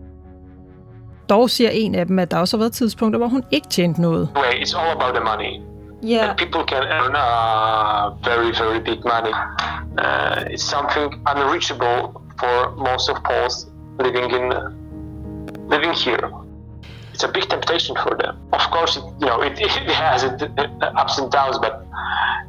Dog 1.28 1.50
siger 1.50 1.70
en 1.70 1.94
af 1.94 2.06
dem, 2.06 2.18
at 2.18 2.30
der 2.30 2.38
også 2.38 2.56
har 2.56 2.58
været 2.58 2.72
tidspunkter, 2.72 3.18
hvor 3.18 3.28
hun 3.28 3.42
ikke 3.50 3.68
tjente 3.68 4.00
noget. 4.00 4.28
It's 4.36 4.80
all 4.80 4.90
about 4.90 5.14
the 5.14 5.24
money. 5.24 5.52
Ja, 6.02 6.28
And 6.28 6.38
people 6.38 6.62
can 6.68 6.82
earn 6.82 7.14
uh, 7.26 8.26
very, 8.26 8.50
very 8.62 8.80
big 8.84 8.98
money. 9.12 9.34
Uh, 9.98 10.54
it's 10.54 10.66
something 10.74 11.14
unreachable 11.30 12.27
for 12.40 12.54
most 12.76 13.08
of 13.08 13.16
Poles 13.24 13.66
living 13.98 14.30
in 14.38 14.44
living 15.68 15.92
here. 15.92 16.30
It's 17.12 17.24
a 17.24 17.32
big 17.38 17.46
temptation 17.54 17.96
for 18.04 18.12
them. 18.22 18.34
Of 18.52 18.64
course, 18.74 18.92
it, 18.98 19.04
you 19.20 19.26
know 19.30 19.38
it, 19.48 19.54
it 19.90 19.96
has 20.06 20.22
its 20.28 20.42
uh, 20.42 21.02
ups 21.02 21.18
and 21.20 21.28
downs, 21.38 21.56
but 21.64 21.74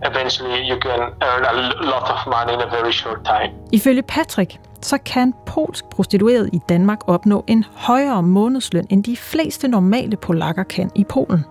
eventually 0.09 0.59
you 0.69 0.77
can 0.85 0.99
earn 1.29 1.43
a 1.53 1.55
lot 1.93 2.05
of 2.13 2.19
money 2.35 2.53
in 2.53 2.61
a 2.61 2.69
very 2.77 2.91
short 2.91 3.25
time. 3.25 3.51
Ifølge 3.71 4.01
Patrick, 4.01 4.59
så 4.81 4.97
kan 4.97 5.33
polsk 5.45 5.85
prostitueret 5.85 6.49
i 6.53 6.59
Danmark 6.69 6.99
opnå 7.07 7.43
en 7.47 7.65
højere 7.75 8.23
månedsløn, 8.23 8.87
end 8.89 9.03
de 9.03 9.17
fleste 9.17 9.67
normale 9.67 10.17
polakker 10.17 10.63
kan 10.63 10.91
i 10.95 11.03
Polen. 11.03 11.45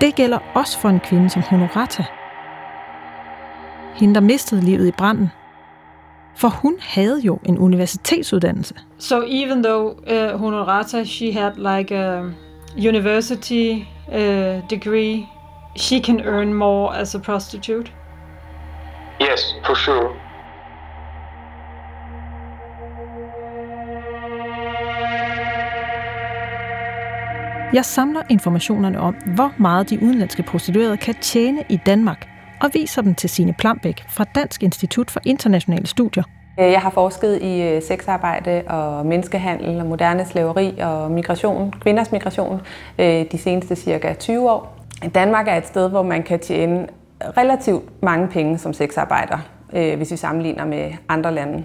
Det 0.00 0.14
gælder 0.14 0.38
også 0.54 0.78
for 0.78 0.88
en 0.88 1.00
kvinde 1.00 1.30
som 1.30 1.42
Honorata. 1.42 2.04
Hende, 3.94 4.14
der 4.14 4.20
mistede 4.20 4.60
livet 4.60 4.86
i 4.86 4.92
branden. 4.92 5.30
For 6.36 6.48
hun 6.48 6.74
havde 6.80 7.20
jo 7.20 7.38
en 7.44 7.58
universitetsuddannelse. 7.58 8.74
So 8.98 9.22
even 9.22 9.62
though 9.62 9.98
uh, 10.06 10.40
Honorata, 10.40 11.04
she 11.04 11.32
had 11.32 11.52
like 11.56 11.94
a 11.94 12.22
university 12.76 13.86
uh, 14.08 14.16
degree, 14.70 15.28
she 15.76 16.00
can 16.00 16.20
earn 16.20 16.54
more 16.54 16.96
as 16.96 17.14
a 17.14 17.18
prostitute? 17.18 17.92
Yes, 19.20 19.54
for 19.66 19.74
sure. 19.74 20.10
Jeg 27.72 27.84
samler 27.84 28.22
informationerne 28.30 29.00
om, 29.00 29.14
hvor 29.14 29.52
meget 29.58 29.90
de 29.90 30.02
udenlandske 30.02 30.42
prostituerede 30.42 30.96
kan 30.96 31.14
tjene 31.14 31.64
i 31.68 31.76
Danmark, 31.86 32.29
og 32.60 32.70
viser 32.72 33.02
dem 33.02 33.14
til 33.14 33.30
Sine 33.30 33.52
Plambæk 33.52 34.04
fra 34.08 34.24
Dansk 34.34 34.62
Institut 34.62 35.10
for 35.10 35.20
Internationale 35.24 35.86
Studier. 35.86 36.22
Øh, 36.60 36.70
jeg 36.70 36.80
har 36.80 36.90
forsket 36.90 37.42
i 37.42 37.62
øh, 37.62 37.82
sexarbejde 37.82 38.62
og 38.66 39.06
menneskehandel 39.06 39.80
og 39.80 39.86
moderne 39.86 40.26
slaveri 40.26 40.78
og 40.78 41.10
migration, 41.10 41.74
kvinders 41.80 42.12
migration 42.12 42.60
øh, 42.98 43.24
de 43.32 43.38
seneste 43.38 43.76
cirka 43.76 44.14
20 44.14 44.50
år. 44.50 44.76
Danmark 45.14 45.48
er 45.48 45.54
et 45.54 45.66
sted, 45.66 45.88
hvor 45.88 46.02
man 46.02 46.22
kan 46.22 46.38
tjene 46.40 46.86
relativt 47.36 48.02
mange 48.02 48.28
penge 48.28 48.58
som 48.58 48.72
sexarbejder, 48.72 49.38
hvis 49.96 50.10
vi 50.10 50.16
sammenligner 50.16 50.64
med 50.64 50.90
andre 51.08 51.34
lande. 51.34 51.64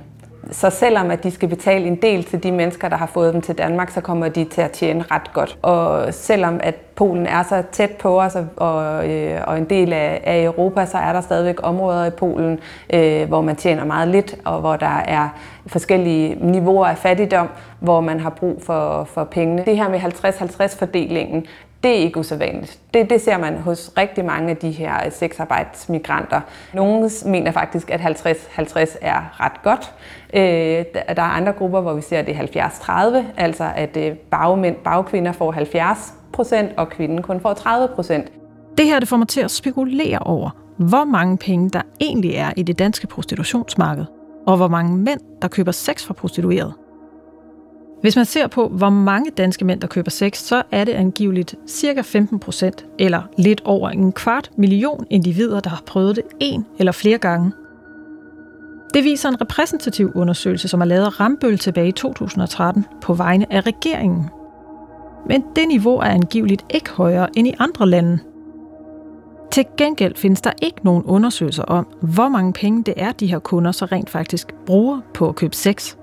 Så 0.52 0.70
selvom 0.70 1.12
at 1.12 1.24
de 1.24 1.32
skal 1.32 1.50
betale 1.50 1.86
en 1.86 1.96
del 1.96 2.24
til 2.24 2.44
de 2.44 2.52
mennesker, 2.52 2.90
der 2.90 2.98
har 2.98 3.06
fået 3.06 3.34
dem 3.34 3.42
til 3.42 3.58
Danmark, 3.58 3.90
så 3.90 4.02
kommer 4.02 4.28
de 4.28 4.44
til 4.44 4.62
at 4.62 4.72
tjene 4.72 5.04
ret 5.12 5.34
godt. 5.34 5.58
Og 5.62 6.14
selvom 6.14 6.60
at 6.64 6.76
Polen 6.96 7.26
er 7.26 7.44
så 7.44 7.64
tæt 7.72 7.92
på 7.92 8.22
os 8.22 8.38
og, 8.56 9.10
øh, 9.10 9.42
og 9.48 9.58
en 9.58 9.66
del 9.66 9.94
af, 9.94 10.22
af 10.24 10.44
Europa, 10.44 10.86
så 10.86 10.98
er 10.98 11.14
der 11.14 11.22
stadigvæk 11.22 11.56
områder 11.64 12.06
i 12.06 12.10
Polen, 12.10 12.60
øh, 12.94 13.28
hvor 13.28 13.42
man 13.42 13.56
tjener 13.56 13.86
meget 13.86 14.08
lidt, 14.08 14.36
og 14.46 14.60
hvor 14.60 14.76
der 14.76 15.02
er 15.06 15.30
forskellige 15.68 16.38
niveauer 16.42 16.86
af 16.86 16.98
fattigdom, 16.98 17.50
hvor 17.80 18.02
man 18.02 18.20
har 18.20 18.30
brug 18.30 18.62
for, 18.66 19.04
for 19.04 19.24
pengene. 19.24 19.64
Det 19.66 19.78
her 19.78 19.90
med 19.90 20.00
50-50-fordelingen, 20.00 21.46
det 21.86 21.94
er 21.94 22.00
ikke 22.00 22.20
usædvanligt. 22.20 22.80
Det, 22.94 23.10
det 23.10 23.22
ser 23.22 23.38
man 23.38 23.58
hos 23.58 23.92
rigtig 23.98 24.26
mange 24.26 24.50
af 24.50 24.58
de 24.58 24.72
her 24.72 25.10
sexarbejdsmigranter. 25.10 26.42
Nogle 26.74 27.10
mener 27.26 27.52
faktisk, 27.52 27.90
at 27.90 28.02
50-50 28.02 28.98
er 29.02 29.42
ret 29.44 29.64
godt. 29.64 29.94
Øh, 30.34 30.86
der 31.16 31.22
er 31.22 31.22
andre 31.22 31.52
grupper, 31.52 31.82
hvor 31.82 31.94
vi 31.94 32.02
ser, 32.02 32.20
at 32.20 32.28
det 32.28 32.58
er 32.58 32.70
70-30, 32.70 33.24
altså 33.38 33.72
at 33.76 33.98
øh, 33.98 34.16
bagmænd, 34.16 34.76
bagkvinder 34.76 35.32
får 35.32 35.52
70 35.52 36.14
procent, 36.34 36.70
og 36.78 36.90
kvinden 36.90 37.22
kun 37.22 37.40
får 37.40 37.54
30 37.54 37.88
procent. 37.96 38.32
Det 38.78 38.86
her 38.86 39.00
det 39.00 39.08
får 39.08 39.18
mig 39.18 39.28
til 39.28 39.42
at 39.42 39.52
spekulere 39.52 40.20
over, 40.20 40.50
hvor 40.78 41.06
mange 41.06 41.38
penge 41.38 41.70
der 41.70 41.82
egentlig 42.02 42.36
er 42.36 42.52
i 42.58 42.64
det 42.64 42.80
danske 42.80 43.08
prostitutionsmarked, 43.08 44.06
og 44.48 44.58
hvor 44.58 44.68
mange 44.68 44.98
mænd, 44.98 45.20
der 45.42 45.48
køber 45.48 45.72
sex 45.72 46.06
fra 46.06 46.14
prostituerede. 46.14 46.74
Hvis 48.06 48.16
man 48.16 48.26
ser 48.26 48.48
på, 48.48 48.68
hvor 48.68 48.90
mange 48.90 49.32
danske 49.32 49.66
mænd, 49.66 49.82
der 49.82 49.88
køber 49.88 50.12
sex, 50.12 50.38
så 50.38 50.64
er 50.72 50.84
det 50.84 50.92
angiveligt 50.92 51.56
cirka 51.68 52.02
15 52.02 52.40
procent, 52.40 52.86
eller 53.00 53.22
lidt 53.38 53.62
over 53.66 53.90
en 53.90 54.12
kvart 54.12 54.52
million 54.56 55.06
individer, 55.10 55.60
der 55.60 55.70
har 55.70 55.84
prøvet 55.86 56.16
det 56.16 56.24
en 56.40 56.66
eller 56.80 56.92
flere 56.92 57.18
gange. 57.18 57.52
Det 58.94 59.04
viser 59.04 59.30
en 59.30 59.42
repræsentativ 59.42 60.12
undersøgelse, 60.16 60.68
som 60.68 60.82
er 60.82 60.86
lavet 60.86 61.06
af 61.06 61.20
Rambøl 61.20 61.58
tilbage 61.58 61.88
i 61.88 61.92
2013 61.92 62.86
på 63.02 63.14
vegne 63.14 63.54
af 63.54 63.66
regeringen. 63.66 64.30
Men 65.28 65.44
det 65.56 65.68
niveau 65.68 65.98
er 65.98 66.10
angiveligt 66.10 66.66
ikke 66.70 66.90
højere 66.90 67.28
end 67.38 67.48
i 67.48 67.54
andre 67.60 67.90
lande. 67.90 68.20
Til 69.52 69.66
gengæld 69.78 70.16
findes 70.16 70.42
der 70.42 70.52
ikke 70.62 70.78
nogen 70.84 71.04
undersøgelser 71.04 71.64
om, 71.64 71.88
hvor 72.02 72.30
mange 72.30 72.54
penge 72.54 72.84
det 72.84 72.94
er, 72.98 73.12
de 73.12 73.28
her 73.28 73.40
kunder 73.40 73.72
så 73.72 73.86
rent 73.86 74.10
faktisk 74.10 74.54
bruger 74.66 75.02
på 75.14 75.30
at 75.30 75.36
købe 75.36 75.56
sex. 75.56 75.96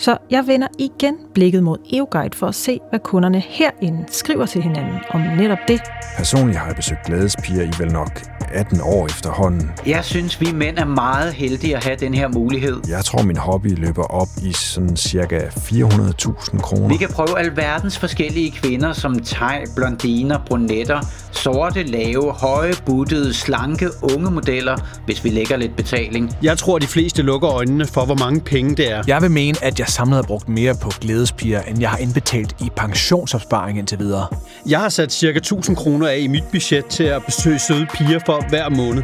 Så 0.00 0.16
jeg 0.30 0.46
vender 0.46 0.68
igen 0.78 1.16
blikket 1.34 1.62
mod 1.62 1.78
EUGuide 1.92 2.36
for 2.36 2.46
at 2.46 2.54
se, 2.54 2.80
hvad 2.90 3.00
kunderne 3.00 3.40
herinde 3.40 4.04
skriver 4.08 4.46
til 4.46 4.62
hinanden 4.62 4.98
om 5.10 5.20
netop 5.20 5.58
det. 5.68 5.80
Personligt 6.16 6.58
har 6.58 6.66
jeg 6.66 6.76
besøgt 6.76 7.04
glædespiger 7.06 7.62
i 7.62 7.70
vel 7.78 7.92
nok 7.92 8.29
18 8.50 8.80
år 8.82 9.06
efterhånden. 9.06 9.70
Jeg 9.86 10.04
synes, 10.04 10.40
vi 10.40 10.52
mænd 10.52 10.78
er 10.78 10.84
meget 10.84 11.32
heldige 11.32 11.76
at 11.76 11.84
have 11.84 11.96
den 11.96 12.14
her 12.14 12.28
mulighed. 12.28 12.80
Jeg 12.88 13.04
tror, 13.04 13.22
min 13.22 13.36
hobby 13.36 13.80
løber 13.80 14.02
op 14.02 14.28
i 14.42 14.52
sådan 14.52 14.96
cirka 14.96 15.38
400.000 15.38 16.60
kroner. 16.60 16.88
Vi 16.88 16.96
kan 16.96 17.08
prøve 17.08 17.38
alverdens 17.38 17.98
forskellige 17.98 18.50
kvinder 18.50 18.92
som 18.92 19.18
thai, 19.18 19.58
blondiner, 19.76 20.38
brunetter, 20.46 21.00
sorte, 21.32 21.82
lave, 21.82 22.32
høje, 22.32 22.72
buttede, 22.86 23.34
slanke, 23.34 23.88
unge 24.02 24.30
modeller, 24.30 24.76
hvis 25.04 25.24
vi 25.24 25.28
lægger 25.28 25.56
lidt 25.56 25.76
betaling. 25.76 26.36
Jeg 26.42 26.58
tror, 26.58 26.78
de 26.78 26.86
fleste 26.86 27.22
lukker 27.22 27.50
øjnene 27.50 27.86
for, 27.86 28.04
hvor 28.04 28.14
mange 28.14 28.40
penge 28.40 28.76
det 28.76 28.92
er. 28.92 29.02
Jeg 29.06 29.22
vil 29.22 29.30
mene, 29.30 29.58
at 29.62 29.78
jeg 29.78 29.88
samlet 29.88 30.16
har 30.16 30.22
brugt 30.22 30.48
mere 30.48 30.74
på 30.82 30.90
glædespiger, 31.00 31.62
end 31.62 31.80
jeg 31.80 31.90
har 31.90 31.98
indbetalt 31.98 32.56
i 32.60 32.68
pensionsopsparing 32.76 33.78
indtil 33.78 33.98
videre. 33.98 34.26
Jeg 34.66 34.80
har 34.80 34.88
sat 34.88 35.12
cirka 35.12 35.38
1000 35.38 35.76
kroner 35.76 36.08
af 36.08 36.18
i 36.18 36.26
mit 36.26 36.44
budget 36.52 36.86
til 36.86 37.04
at 37.04 37.24
besøge 37.24 37.58
søde 37.58 37.86
piger 37.94 38.18
for 38.26 38.39
hver 38.48 38.68
måned. 38.68 39.02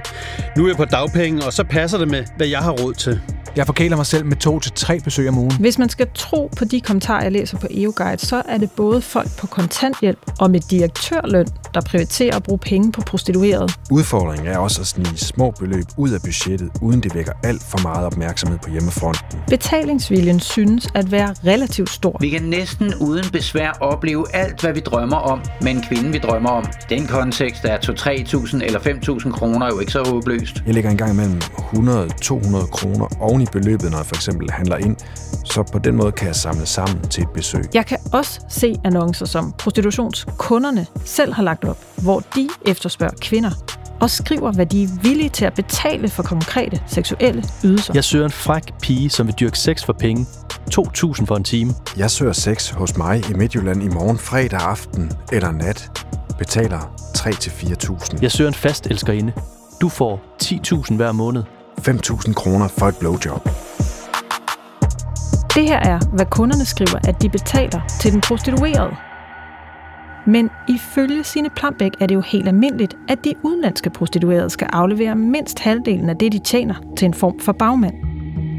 Nu 0.57 0.65
er 0.65 0.69
jeg 0.69 0.77
på 0.77 0.85
dagpenge, 0.85 1.47
og 1.47 1.53
så 1.53 1.65
passer 1.65 1.99
det 1.99 2.09
med, 2.09 2.25
hvad 2.37 2.47
jeg 2.47 2.59
har 2.59 2.73
råd 2.73 2.95
til. 2.95 3.21
Jeg 3.57 3.67
forkæler 3.67 3.97
mig 3.97 4.07
selv 4.07 4.27
med 4.27 4.37
to 4.37 4.61
til 4.61 4.73
tre 4.73 5.01
besøg 5.01 5.29
om 5.29 5.39
ugen. 5.39 5.53
Hvis 5.61 5.79
man 5.79 5.89
skal 5.89 6.07
tro 6.15 6.51
på 6.57 6.65
de 6.65 6.81
kommentarer, 6.81 7.23
jeg 7.23 7.33
læser 7.33 7.59
på 7.59 7.67
EUGuide, 7.71 8.19
så 8.19 8.43
er 8.49 8.59
det 8.59 8.71
både 8.71 9.01
folk 9.01 9.37
på 9.39 9.47
kontanthjælp 9.47 10.19
og 10.41 10.51
med 10.51 10.61
direktørløn, 10.61 11.47
der 11.75 11.81
prioriterer 11.81 12.37
at 12.37 12.43
bruge 12.43 12.59
penge 12.59 12.93
på 12.93 13.01
prostituerede. 13.01 13.69
Udfordringen 13.91 14.47
er 14.47 14.59
også 14.59 14.81
at 14.81 14.87
snige 14.87 15.17
små 15.17 15.51
beløb 15.51 15.85
ud 15.97 16.11
af 16.11 16.21
budgettet, 16.25 16.71
uden 16.83 17.01
det 17.01 17.15
vækker 17.15 17.33
alt 17.45 17.63
for 17.63 17.83
meget 17.83 18.07
opmærksomhed 18.07 18.59
på 18.59 18.71
hjemmefronten. 18.71 19.39
Betalingsviljen 19.49 20.41
synes 20.41 20.89
at 20.95 21.13
være 21.13 21.35
relativt 21.47 21.91
stor. 21.91 22.17
Vi 22.21 22.29
kan 22.29 22.43
næsten 22.43 22.95
uden 23.01 23.25
besvær 23.33 23.71
opleve 23.81 24.27
alt, 24.33 24.61
hvad 24.61 24.73
vi 24.73 24.81
drømmer 24.81 25.17
om, 25.17 25.41
men 25.63 25.83
kvinden 25.89 26.13
vi 26.13 26.19
drømmer 26.19 26.51
om. 26.51 26.65
Den 26.89 27.07
kontekst 27.07 27.65
er 27.65 27.77
2-3.000 27.77 28.65
eller 28.65 28.81
5.000 28.81 29.31
kroner 29.31 29.67
jo 29.67 29.81
ikke 29.81 29.93
så 29.93 30.03
håbløst. 30.13 30.63
Jeg 30.67 30.75
lægger 30.75 30.91
engang 30.91 31.17
mellem 31.17 31.41
100-200 31.57 32.71
kroner 32.71 33.07
oven 33.21 33.46
i 33.47 33.49
beløbet, 33.53 33.91
når 33.91 33.99
jeg 33.99 34.07
for 34.07 34.15
eksempel 34.15 34.51
handler 34.51 34.77
ind, 34.77 34.97
så 35.45 35.63
på 35.73 35.79
den 35.79 35.97
måde 35.97 36.13
kan 36.13 36.27
jeg 36.27 36.37
samle 36.37 36.67
sammen 36.67 37.09
til 37.09 37.23
et 37.23 37.31
besøg. 37.31 37.65
Jeg 37.75 37.87
kan 37.87 37.99
også 38.13 38.41
se 38.49 38.75
annoncer, 38.85 39.27
som 39.27 39.53
prostitutionskunderne 39.59 40.87
selv 41.05 41.33
har 41.33 41.43
lagt 41.43 41.65
op, 41.65 41.79
hvor 42.03 42.23
de 42.35 42.49
efterspørger 42.67 43.15
kvinder 43.21 43.51
og 44.01 44.11
skriver, 44.11 44.53
hvad 44.53 44.67
de 44.67 44.83
er 44.83 44.89
villige 45.03 45.29
til 45.29 45.45
at 45.45 45.55
betale 45.55 46.09
for 46.09 46.23
konkrete 46.23 46.83
seksuelle 46.87 47.45
ydelser. 47.65 47.95
Jeg 47.95 48.05
søger 48.05 48.25
en 48.25 48.31
fræk 48.31 48.63
pige, 48.83 49.11
som 49.11 49.27
vil 49.27 49.35
dyrke 49.41 49.59
sex 49.59 49.85
for 49.85 49.93
penge. 49.93 50.27
2.000 50.75 51.25
for 51.27 51.37
en 51.37 51.45
time. 51.45 51.75
Jeg 51.97 52.11
søger 52.11 52.33
sex 52.33 52.71
hos 52.71 52.97
mig 52.97 53.31
i 53.31 53.35
Midtjylland 53.35 53.83
i 53.83 53.89
morgen 53.89 54.19
fredag 54.19 54.61
aften 54.61 55.13
eller 55.33 55.51
nat. 55.51 56.07
Betaler 56.39 56.79
3-4.000. 57.19 58.19
Jeg 58.23 58.33
søger 58.33 58.49
en 58.49 58.55
fast 58.55 58.87
elskerinde. 58.87 59.33
Du 59.81 59.89
får 59.89 60.21
10.000 60.43 60.95
hver 60.95 61.13
måned. 61.13 61.43
5.000 61.79 62.33
kroner 62.33 62.69
for 62.69 62.87
et 62.87 62.97
blowjob. 63.01 63.49
Det 65.55 65.69
her 65.69 65.79
er, 65.79 65.99
hvad 66.13 66.27
kunderne 66.27 66.65
skriver, 66.65 66.99
at 67.09 67.23
de 67.23 67.29
betaler 67.29 67.81
til 68.01 68.13
den 68.13 68.21
prostituerede. 68.21 68.97
Men 70.27 70.51
ifølge 70.69 71.25
sine 71.25 71.51
Plambæk 71.51 71.93
er 72.01 72.07
det 72.07 72.15
jo 72.15 72.21
helt 72.21 72.49
almindeligt, 72.49 72.97
at 73.09 73.25
de 73.25 73.35
udenlandske 73.43 73.91
prostituerede 73.91 74.51
skal 74.51 74.69
aflevere 74.73 75.17
mindst 75.17 75.59
halvdelen 75.59 76.11
af 76.11 76.17
det, 76.17 76.33
de 76.33 76.39
tjener, 76.39 76.75
til 76.97 77.07
en 77.07 77.15
form 77.15 77.41
for 77.41 77.53
bagmand. 77.53 77.95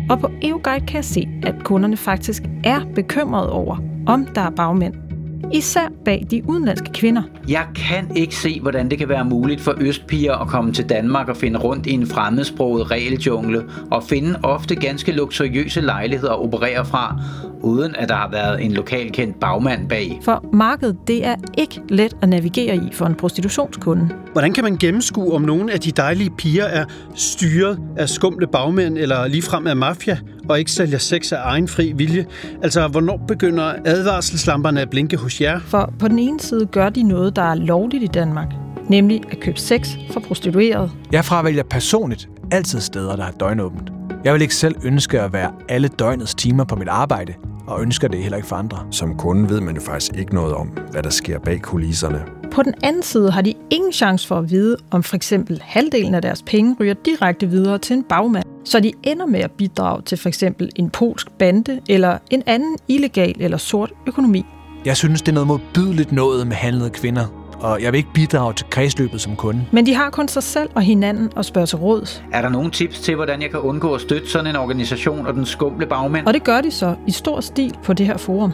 Og 0.09 0.19
på 0.19 0.29
EUGuide 0.41 0.85
kan 0.85 0.95
jeg 0.95 1.05
se, 1.05 1.27
at 1.43 1.55
kunderne 1.63 1.97
faktisk 1.97 2.43
er 2.63 2.79
bekymrede 2.95 3.51
over, 3.51 3.77
om 4.07 4.25
der 4.35 4.41
er 4.41 4.49
bagmænd 4.49 5.06
især 5.53 5.91
bag 6.05 6.27
de 6.31 6.49
udenlandske 6.49 6.91
kvinder. 6.93 7.21
Jeg 7.49 7.65
kan 7.75 8.11
ikke 8.15 8.35
se, 8.35 8.59
hvordan 8.61 8.89
det 8.89 8.97
kan 8.97 9.09
være 9.09 9.25
muligt 9.25 9.61
for 9.61 9.75
østpiger 9.77 10.33
at 10.33 10.47
komme 10.47 10.73
til 10.73 10.89
Danmark 10.89 11.29
og 11.29 11.37
finde 11.37 11.59
rundt 11.59 11.85
i 11.85 11.91
en 11.91 12.07
fremmedsproget 12.07 12.91
regeljungle 12.91 13.63
og 13.91 14.03
finde 14.03 14.39
ofte 14.43 14.75
ganske 14.75 15.11
luksuriøse 15.11 15.81
lejligheder 15.81 16.33
at 16.33 16.39
operere 16.39 16.85
fra, 16.85 17.21
uden 17.61 17.95
at 17.95 18.09
der 18.09 18.15
har 18.15 18.29
været 18.31 18.65
en 18.65 18.71
lokalkendt 18.71 19.39
bagmand 19.39 19.89
bag. 19.89 20.19
For 20.23 20.45
markedet, 20.53 20.97
det 21.07 21.25
er 21.25 21.35
ikke 21.57 21.81
let 21.89 22.13
at 22.21 22.29
navigere 22.29 22.75
i 22.75 22.93
for 22.93 23.05
en 23.05 23.15
prostitutionskunde. 23.15 24.09
Hvordan 24.31 24.53
kan 24.53 24.63
man 24.63 24.77
gennemskue, 24.77 25.33
om 25.33 25.41
nogle 25.41 25.73
af 25.73 25.79
de 25.79 25.91
dejlige 25.91 26.29
piger 26.37 26.65
er 26.65 26.85
styret 27.15 27.79
af 27.97 28.09
skumle 28.09 28.47
bagmænd 28.47 28.97
eller 28.97 29.27
ligefrem 29.27 29.67
af 29.67 29.75
mafia, 29.75 30.17
og 30.49 30.59
ikke 30.59 30.71
sælger 30.71 30.97
sex 30.97 31.31
af 31.31 31.39
egen 31.43 31.67
fri 31.67 31.91
vilje? 31.91 32.25
Altså, 32.63 32.87
hvornår 32.87 33.17
begynder 33.27 33.73
advarselslamperne 33.85 34.81
at 34.81 34.89
blinke 34.89 35.17
hos 35.17 35.41
jer? 35.41 35.59
For 35.59 35.93
på 35.99 36.07
den 36.07 36.19
ene 36.19 36.39
side 36.39 36.65
gør 36.65 36.89
de 36.89 37.03
noget, 37.03 37.35
der 37.35 37.41
er 37.41 37.55
lovligt 37.55 38.03
i 38.03 38.07
Danmark, 38.07 38.47
nemlig 38.89 39.21
at 39.31 39.39
købe 39.39 39.59
sex 39.59 39.89
for 40.11 40.19
prostitueret. 40.19 40.91
Jeg 41.11 41.25
fravælger 41.25 41.63
personligt 41.63 42.29
altid 42.51 42.79
steder, 42.79 43.15
der 43.15 43.23
har 43.23 43.31
døgnåbent. 43.31 43.91
Jeg 44.23 44.33
vil 44.33 44.41
ikke 44.41 44.55
selv 44.55 44.75
ønske 44.83 45.21
at 45.21 45.33
være 45.33 45.51
alle 45.69 45.87
døgnets 45.87 46.35
timer 46.35 46.63
på 46.63 46.75
mit 46.75 46.87
arbejde, 46.87 47.33
og 47.67 47.81
ønsker 47.81 48.07
det 48.07 48.19
heller 48.19 48.37
ikke 48.37 48.47
for 48.47 48.55
andre. 48.55 48.77
Som 48.91 49.17
kunde 49.17 49.49
ved 49.49 49.61
man 49.61 49.75
jo 49.75 49.81
faktisk 49.81 50.11
ikke 50.15 50.35
noget 50.35 50.53
om, 50.53 50.67
hvad 50.91 51.03
der 51.03 51.09
sker 51.09 51.39
bag 51.39 51.61
kulisserne. 51.61 52.21
På 52.51 52.63
den 52.63 52.73
anden 52.83 53.03
side 53.03 53.31
har 53.31 53.41
de 53.41 53.53
ingen 53.69 53.93
chance 53.93 54.27
for 54.27 54.35
at 54.35 54.51
vide, 54.51 54.77
om 54.91 55.03
for 55.03 55.15
eksempel 55.15 55.61
halvdelen 55.63 56.15
af 56.15 56.21
deres 56.21 56.41
penge 56.41 56.75
ryger 56.79 56.93
direkte 56.93 57.49
videre 57.49 57.77
til 57.77 57.95
en 57.95 58.03
bagmand, 58.03 58.45
så 58.67 58.79
de 58.79 58.93
ender 59.03 59.25
med 59.25 59.39
at 59.39 59.51
bidrage 59.51 60.01
til 60.01 60.17
for 60.17 60.29
eksempel 60.29 60.69
en 60.75 60.89
polsk 60.89 61.31
bande 61.31 61.81
eller 61.89 62.17
en 62.31 62.43
anden 62.45 62.77
illegal 62.87 63.35
eller 63.39 63.57
sort 63.57 63.93
økonomi. 64.07 64.45
Jeg 64.85 64.97
synes, 64.97 65.21
det 65.21 65.29
er 65.29 65.33
noget 65.33 65.47
modbydeligt 65.47 66.11
noget 66.11 66.47
med 66.47 66.55
handlede 66.55 66.89
kvinder, 66.89 67.53
og 67.59 67.81
jeg 67.81 67.91
vil 67.91 67.97
ikke 67.97 68.13
bidrage 68.13 68.53
til 68.53 68.65
kredsløbet 68.69 69.21
som 69.21 69.35
kunde. 69.35 69.65
Men 69.71 69.85
de 69.85 69.93
har 69.95 70.09
kun 70.09 70.27
sig 70.27 70.43
selv 70.43 70.69
og 70.75 70.81
hinanden 70.81 71.31
at 71.37 71.45
spørge 71.45 71.67
til 71.67 71.77
råds. 71.77 72.23
Er 72.33 72.41
der 72.41 72.49
nogle 72.49 72.71
tips 72.71 72.99
til, 72.99 73.15
hvordan 73.15 73.41
jeg 73.41 73.51
kan 73.51 73.59
undgå 73.59 73.93
at 73.93 74.01
støtte 74.01 74.29
sådan 74.29 74.47
en 74.47 74.55
organisation 74.55 75.27
og 75.27 75.33
den 75.33 75.45
skumle 75.45 75.85
bagmænd? 75.85 76.27
Og 76.27 76.33
det 76.33 76.43
gør 76.43 76.61
de 76.61 76.71
så 76.71 76.95
i 77.07 77.11
stor 77.11 77.41
stil 77.41 77.73
på 77.83 77.93
det 77.93 78.05
her 78.05 78.17
forum. 78.17 78.51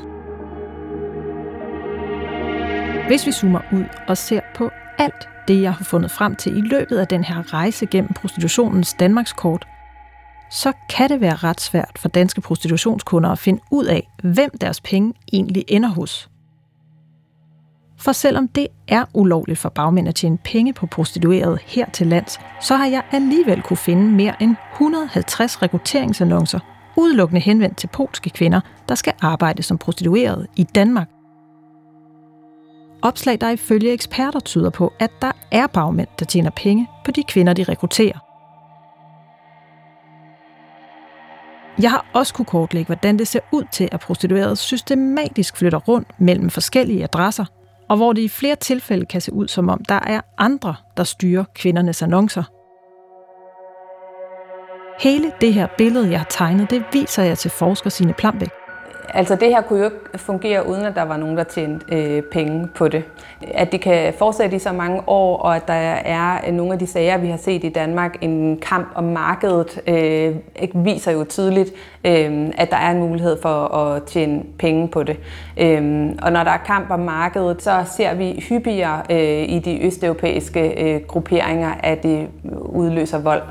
Hvis 3.08 3.28
vi 3.28 3.32
zoomer 3.32 3.62
ud 3.74 3.84
og 4.08 4.18
ser 4.18 4.40
på 4.56 4.70
alt 4.98 5.28
det, 5.48 5.62
jeg 5.62 5.74
har 5.74 5.84
fundet 5.84 6.12
frem 6.12 6.36
til 6.36 6.58
i 6.58 6.62
løbet 6.62 6.98
af 6.98 7.08
den 7.08 7.24
her 7.24 7.54
rejse 7.54 7.86
gennem 7.86 8.14
prostitutionens 8.14 8.94
Danmarkskort, 8.94 9.68
så 10.54 10.74
kan 10.90 11.10
det 11.10 11.22
være 11.22 11.36
ret 11.36 11.62
svært 11.62 11.92
for 12.00 12.10
danske 12.10 12.42
prostitutionskunder 12.42 13.30
at 13.30 13.40
finde 13.40 13.62
ud 13.72 13.86
af, 13.86 14.08
hvem 14.24 14.58
deres 14.62 14.82
penge 14.82 15.14
egentlig 15.34 15.64
ender 15.68 15.90
hos. 15.90 16.30
For 17.98 18.12
selvom 18.12 18.48
det 18.48 18.68
er 18.88 19.06
ulovligt 19.14 19.60
for 19.60 19.70
bagmænd 19.70 20.08
at 20.08 20.16
tjene 20.16 20.38
penge 20.38 20.74
på 20.74 20.86
prostituerede 20.86 21.58
her 21.66 21.90
til 21.90 22.08
lands, 22.08 22.40
så 22.62 22.76
har 22.76 22.86
jeg 22.86 23.04
alligevel 23.12 23.62
kunne 23.62 23.78
finde 23.78 24.12
mere 24.12 24.44
end 24.44 24.56
150 24.74 25.62
rekrutteringsannoncer, 25.62 26.60
udelukkende 26.98 27.42
henvendt 27.42 27.78
til 27.78 27.88
polske 27.88 28.30
kvinder, 28.30 28.62
der 28.90 28.96
skal 28.96 29.14
arbejde 29.22 29.64
som 29.64 29.78
prostituerede 29.78 30.48
i 30.56 30.64
Danmark. 30.64 31.10
Opslag, 33.02 33.42
der 33.42 33.50
ifølge 33.50 33.92
eksperter 33.92 34.40
tyder 34.40 34.70
på, 34.70 34.94
at 35.00 35.12
der 35.22 35.32
er 35.52 35.68
bagmænd, 35.68 36.10
der 36.20 36.26
tjener 36.26 36.50
penge 36.50 36.88
på 37.06 37.12
de 37.12 37.24
kvinder, 37.24 37.54
de 37.54 37.64
rekrutterer. 37.64 38.33
Jeg 41.82 41.92
har 41.92 42.06
også 42.14 42.34
kunne 42.34 42.46
kortlægge, 42.46 42.86
hvordan 42.86 43.20
det 43.20 43.28
ser 43.28 43.40
ud 43.52 43.64
til, 43.72 43.90
at 43.92 44.00
prostituerede 44.00 44.56
systematisk 44.56 45.58
flytter 45.58 45.80
rundt 45.80 46.08
mellem 46.20 46.50
forskellige 46.50 47.04
adresser, 47.04 47.46
og 47.90 47.98
hvor 47.98 48.14
det 48.14 48.22
i 48.22 48.28
flere 48.28 48.56
tilfælde 48.56 49.06
kan 49.06 49.22
se 49.22 49.34
ud 49.34 49.48
som 49.48 49.70
om, 49.70 49.86
der 49.90 50.00
er 50.08 50.22
andre, 50.38 50.76
der 50.98 51.04
styrer 51.04 51.44
kvindernes 51.56 52.02
annoncer. 52.02 52.44
Hele 55.00 55.32
det 55.42 55.54
her 55.54 55.68
billede, 55.78 56.12
jeg 56.12 56.20
har 56.20 56.28
tegnet, 56.30 56.70
det 56.70 56.84
viser 56.94 57.24
jeg 57.24 57.38
til 57.38 57.52
forsker 57.52 57.90
Signe 57.90 58.14
Plambæk. 58.14 58.63
Altså 59.16 59.36
det 59.36 59.48
her 59.48 59.62
kunne 59.62 59.80
jo 59.80 59.86
ikke 59.86 59.98
fungere, 60.16 60.68
uden 60.68 60.86
at 60.86 60.96
der 60.96 61.02
var 61.02 61.18
nogen, 61.18 61.38
der 61.38 61.44
tjente 61.44 61.86
øh, 61.96 62.22
penge 62.22 62.68
på 62.68 62.88
det. 62.88 63.04
At 63.54 63.72
det 63.72 63.82
kan 63.82 64.14
fortsætte 64.18 64.56
i 64.56 64.60
så 64.60 64.72
mange 64.72 65.02
år, 65.08 65.38
og 65.38 65.56
at 65.56 65.68
der 65.68 65.74
er 65.74 66.38
øh, 66.48 66.54
nogle 66.54 66.74
af 66.74 66.80
de 66.80 66.88
sager, 66.88 67.18
vi 67.18 67.28
har 67.28 67.38
set 67.38 67.64
i 67.64 67.70
Danmark, 67.70 68.18
en 68.22 68.58
kamp 68.58 68.88
om 68.96 69.04
markedet, 69.04 69.82
øh, 69.88 70.36
viser 70.86 71.12
jo 71.12 71.26
tydeligt, 71.30 71.70
øh, 72.06 72.48
at 72.58 72.72
der 72.72 72.78
er 72.78 72.92
en 72.92 73.00
mulighed 73.00 73.42
for 73.42 73.76
at 73.76 74.04
tjene 74.04 74.44
penge 74.60 74.88
på 74.88 75.04
det. 75.04 75.18
Øh, 75.58 76.10
og 76.22 76.32
når 76.32 76.44
der 76.44 76.52
er 76.52 76.64
kamp 76.66 76.92
om 76.92 77.00
markedet, 77.00 77.62
så 77.62 77.84
ser 77.98 78.14
vi 78.14 78.46
hyppigere 78.50 79.02
øh, 79.10 79.50
i 79.50 79.60
de 79.60 79.86
østeuropæiske 79.86 80.84
øh, 80.84 81.02
grupperinger, 81.02 81.72
at 81.84 82.04
det 82.04 82.28
udløser 82.62 83.20
vold 83.20 83.42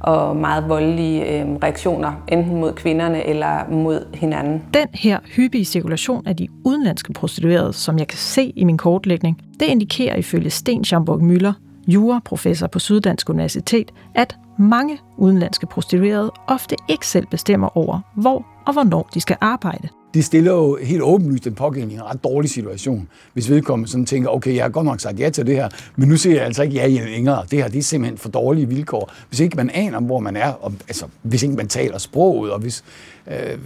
og 0.00 0.36
meget 0.36 0.68
voldelige 0.68 1.40
øh, 1.40 1.46
reaktioner, 1.62 2.12
enten 2.28 2.60
mod 2.60 2.72
kvinderne 2.72 3.26
eller 3.26 3.70
mod 3.70 4.16
hinanden. 4.16 4.62
Den 4.74 4.88
her 4.94 5.18
hyppige 5.36 5.64
cirkulation 5.64 6.26
af 6.26 6.36
de 6.36 6.48
udenlandske 6.64 7.12
prostituerede, 7.12 7.72
som 7.72 7.98
jeg 7.98 8.08
kan 8.08 8.18
se 8.18 8.52
i 8.56 8.64
min 8.64 8.78
kortlægning, 8.78 9.42
det 9.60 9.66
indikerer 9.66 10.16
ifølge 10.16 10.50
Sten 10.50 10.84
Schamburg 10.84 11.24
Møller, 11.24 11.52
juraprofessor 11.88 12.66
på 12.66 12.78
Syddansk 12.78 13.30
Universitet, 13.30 13.92
at 14.14 14.36
mange 14.58 14.98
udenlandske 15.18 15.66
prostituerede 15.66 16.32
ofte 16.46 16.76
ikke 16.88 17.06
selv 17.06 17.26
bestemmer 17.26 17.76
over, 17.76 18.00
hvor 18.14 18.46
og 18.66 18.72
hvornår 18.72 19.08
de 19.14 19.20
skal 19.20 19.36
arbejde 19.40 19.88
det 20.14 20.24
stiller 20.24 20.52
jo 20.52 20.78
helt 20.82 21.02
åbenlyst 21.02 21.44
den 21.44 21.54
pågældende 21.54 21.94
i 21.94 21.96
en 21.96 22.04
ret 22.04 22.24
dårlig 22.24 22.50
situation, 22.50 23.08
hvis 23.32 23.50
vedkommende 23.50 23.90
sådan 23.90 24.06
tænker, 24.06 24.30
okay, 24.30 24.54
jeg 24.54 24.64
har 24.64 24.68
godt 24.68 24.86
nok 24.86 25.00
sagt 25.00 25.20
ja 25.20 25.30
til 25.30 25.46
det 25.46 25.56
her, 25.56 25.68
men 25.96 26.08
nu 26.08 26.16
siger 26.16 26.36
jeg 26.36 26.44
altså 26.44 26.62
ikke 26.62 26.74
ja 26.74 26.86
i 26.86 26.98
længere. 26.98 27.44
Det 27.50 27.62
her 27.62 27.68
det 27.68 27.78
er 27.78 27.82
simpelthen 27.82 28.18
for 28.18 28.28
dårlige 28.28 28.68
vilkår. 28.68 29.12
Hvis 29.28 29.40
ikke 29.40 29.56
man 29.56 29.70
aner, 29.70 30.00
hvor 30.00 30.18
man 30.18 30.36
er, 30.36 30.52
og, 30.52 30.72
altså, 30.88 31.06
hvis 31.22 31.42
ikke 31.42 31.54
man 31.54 31.68
taler 31.68 31.98
sproget, 31.98 32.52
og 32.52 32.58
hvis, 32.60 32.84
øh, 33.26 33.58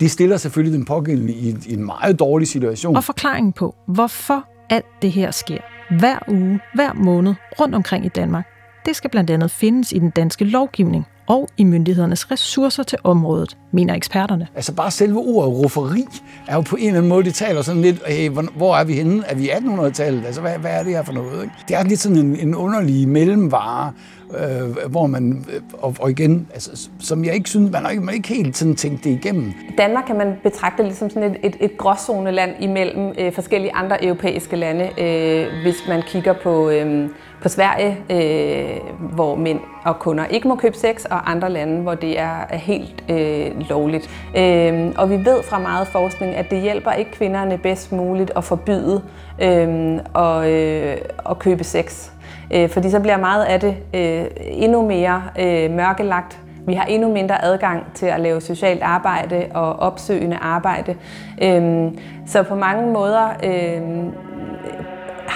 det 0.00 0.10
stiller 0.10 0.36
selvfølgelig 0.36 0.78
den 0.78 0.84
pågældende 0.84 1.32
i, 1.32 1.56
i 1.66 1.72
en 1.72 1.84
meget 1.86 2.18
dårlig 2.18 2.48
situation. 2.48 2.96
Og 2.96 3.04
forklaringen 3.04 3.52
på, 3.52 3.74
hvorfor 3.86 4.44
alt 4.70 4.86
det 5.02 5.12
her 5.12 5.30
sker, 5.30 5.58
hver 5.98 6.18
uge, 6.28 6.60
hver 6.74 6.92
måned, 6.92 7.34
rundt 7.60 7.74
omkring 7.74 8.06
i 8.06 8.08
Danmark, 8.08 8.46
det 8.86 8.96
skal 8.96 9.10
blandt 9.10 9.30
andet 9.30 9.50
findes 9.50 9.92
i 9.92 9.98
den 9.98 10.10
danske 10.10 10.44
lovgivning 10.44 11.06
og 11.28 11.48
i 11.56 11.64
myndighedernes 11.64 12.30
ressourcer 12.30 12.82
til 12.82 12.98
området, 13.04 13.56
mener 13.70 13.94
eksperterne. 13.94 14.48
Altså 14.54 14.74
bare 14.74 14.90
selve 14.90 15.18
ordet 15.18 15.52
rufferi 15.52 16.04
er 16.48 16.54
jo 16.54 16.60
på 16.60 16.76
en 16.76 16.86
eller 16.86 16.98
anden 16.98 17.08
måde, 17.08 17.24
det 17.24 17.34
taler 17.34 17.62
sådan 17.62 17.82
lidt, 17.82 18.06
hey, 18.06 18.28
hvor 18.28 18.76
er 18.76 18.84
vi 18.84 18.92
henne? 18.92 19.22
Er 19.26 19.34
vi 19.34 19.48
1800-tallet? 19.48 20.26
Altså 20.26 20.40
hvad, 20.40 20.58
hvad 20.58 20.70
er 20.70 20.82
det 20.82 20.92
her 20.92 21.02
for 21.02 21.12
noget? 21.12 21.42
Ikke? 21.42 21.54
Det 21.68 21.76
er 21.76 21.84
lidt 21.84 22.00
sådan 22.00 22.18
en, 22.18 22.36
en 22.36 22.54
underlig 22.54 23.08
mellemvare, 23.08 23.92
øh, 24.34 24.90
hvor 24.90 25.06
man, 25.06 25.44
øh, 25.54 25.60
og, 25.72 25.94
og 26.00 26.10
igen, 26.10 26.46
altså, 26.52 26.88
som 27.00 27.24
jeg 27.24 27.34
ikke 27.34 27.50
synes, 27.50 27.72
man 27.72 27.82
har 27.82 27.90
ikke, 27.90 28.00
man 28.02 28.08
har 28.08 28.14
ikke 28.14 28.28
helt 28.28 28.56
sådan 28.56 28.76
tænkt 28.76 29.04
det 29.04 29.10
igennem. 29.10 29.52
Danmark 29.78 30.04
kan 30.06 30.16
man 30.16 30.34
betragte 30.42 30.82
lidt 30.82 30.96
som 30.96 31.10
sådan 31.10 31.30
et, 31.30 31.36
et, 31.42 31.56
et 31.60 31.78
gråzoneland 31.78 32.50
imellem 32.60 33.12
øh, 33.18 33.32
forskellige 33.32 33.74
andre 33.74 34.04
europæiske 34.04 34.56
lande, 34.56 34.84
øh, 35.00 35.62
hvis 35.62 35.76
man 35.88 36.02
kigger 36.02 36.34
på, 36.42 36.70
øh, 36.70 37.08
på 37.42 37.48
Sverige, 37.48 37.98
øh, 38.10 38.80
hvor 39.14 39.36
mænd 39.36 39.60
og 39.84 39.98
kunder 39.98 40.26
ikke 40.26 40.48
må 40.48 40.56
købe 40.56 40.76
sex, 40.76 41.04
og 41.04 41.30
andre 41.30 41.50
lande, 41.50 41.82
hvor 41.82 41.94
det 41.94 42.20
er, 42.20 42.46
er 42.50 42.56
helt 42.56 43.04
øh, 43.08 43.68
lovligt. 43.68 44.10
Øh, 44.36 44.92
og 44.96 45.10
vi 45.10 45.16
ved 45.16 45.42
fra 45.42 45.58
meget 45.58 45.86
forskning, 45.86 46.34
at 46.34 46.50
det 46.50 46.60
hjælper 46.60 46.92
ikke 46.92 47.10
kvinderne 47.10 47.58
bedst 47.58 47.92
muligt 47.92 48.32
at 48.36 48.44
forbyde 48.44 49.02
øh, 49.42 49.98
og, 50.14 50.52
øh, 50.52 50.96
at 51.30 51.38
købe 51.38 51.64
sex. 51.64 52.10
Øh, 52.54 52.70
fordi 52.70 52.90
så 52.90 53.00
bliver 53.00 53.16
meget 53.16 53.44
af 53.44 53.60
det 53.60 53.76
øh, 53.94 54.24
endnu 54.40 54.86
mere 54.86 55.22
øh, 55.38 55.70
mørkelagt. 55.70 56.38
Vi 56.66 56.74
har 56.74 56.84
endnu 56.84 57.12
mindre 57.12 57.44
adgang 57.44 57.84
til 57.94 58.06
at 58.06 58.20
lave 58.20 58.40
socialt 58.40 58.82
arbejde 58.82 59.46
og 59.54 59.76
opsøgende 59.76 60.36
arbejde. 60.36 60.96
Øh, 61.42 61.92
så 62.26 62.42
på 62.42 62.54
mange 62.54 62.92
måder 62.92 63.28
øh, 63.44 63.82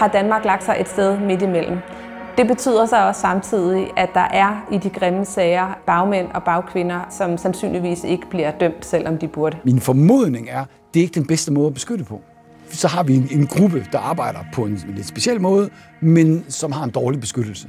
har 0.01 0.09
Danmark 0.09 0.45
lagt 0.45 0.65
sig 0.65 0.77
et 0.81 0.89
sted 0.89 1.19
midt 1.19 1.43
imellem. 1.43 1.79
Det 2.39 2.47
betyder 2.47 2.87
så 2.87 3.07
også 3.07 3.21
samtidig, 3.21 3.91
at 3.97 4.11
der 4.15 4.21
er 4.31 4.67
i 4.73 4.79
de 4.79 4.91
grimme 4.91 5.25
sager 5.25 5.79
bagmænd 5.87 6.29
og 6.35 6.43
bagkvinder, 6.43 7.01
som 7.11 7.39
sandsynligvis 7.39 8.05
ikke 8.05 8.27
bliver 8.31 8.51
dømt, 8.51 8.87
selvom 8.87 9.19
de 9.19 9.29
burde. 9.29 9.57
Min 9.65 9.81
formodning 9.81 10.49
er, 10.51 10.65
det 10.95 11.01
er 11.01 11.05
ikke 11.05 11.15
den 11.15 11.27
bedste 11.27 11.53
måde 11.53 11.67
at 11.67 11.75
beskytte 11.75 12.05
på 12.05 12.21
så 12.73 12.89
har 12.89 13.03
vi 13.03 13.15
en, 13.15 13.29
en 13.31 13.47
gruppe, 13.47 13.87
der 13.93 13.99
arbejder 13.99 14.39
på 14.53 14.65
en 14.65 14.85
lidt 14.97 15.07
speciel 15.07 15.41
måde, 15.41 15.71
men 16.01 16.45
som 16.49 16.73
har 16.73 16.85
en 16.85 16.91
dårlig 16.91 17.21
beskyttelse. 17.21 17.69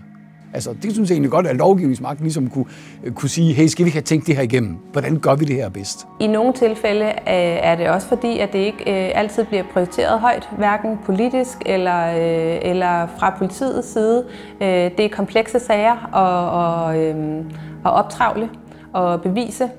Altså, 0.53 0.73
det 0.83 0.93
synes 0.93 1.09
jeg 1.09 1.15
egentlig 1.15 1.31
godt, 1.31 1.47
at 1.47 1.55
lovgivningsmagten 1.55 2.23
ligesom 2.23 2.49
kunne, 2.49 2.65
øh, 3.03 3.11
kunne 3.11 3.29
sige, 3.29 3.53
hey, 3.53 3.67
skal 3.67 3.85
vi 3.85 3.87
ikke 3.87 3.95
have 3.95 4.03
tænkt 4.03 4.27
det 4.27 4.35
her 4.35 4.43
igennem? 4.43 4.77
Hvordan 4.91 5.19
gør 5.19 5.35
vi 5.35 5.45
det 5.45 5.55
her 5.55 5.69
bedst? 5.69 6.07
I 6.19 6.27
nogle 6.27 6.53
tilfælde 6.53 7.05
øh, 7.05 7.13
er 7.27 7.75
det 7.75 7.89
også 7.89 8.07
fordi, 8.07 8.39
at 8.39 8.53
det 8.53 8.59
ikke 8.59 8.79
øh, 8.79 9.11
altid 9.15 9.45
bliver 9.45 9.63
prioriteret 9.73 10.19
højt, 10.19 10.49
hverken 10.57 10.97
politisk 11.05 11.57
eller, 11.65 12.07
øh, 12.07 12.59
eller 12.61 13.07
fra 13.17 13.35
politiets 13.37 13.93
side. 13.93 14.25
Øh, 14.61 14.67
det 14.67 14.99
er 14.99 15.09
komplekse 15.09 15.59
sager 15.59 16.15
at, 16.15 16.97
øh, 16.99 17.45
at 17.85 17.91
optravle 17.91 18.49
og 18.93 19.21
bevise. 19.21 19.69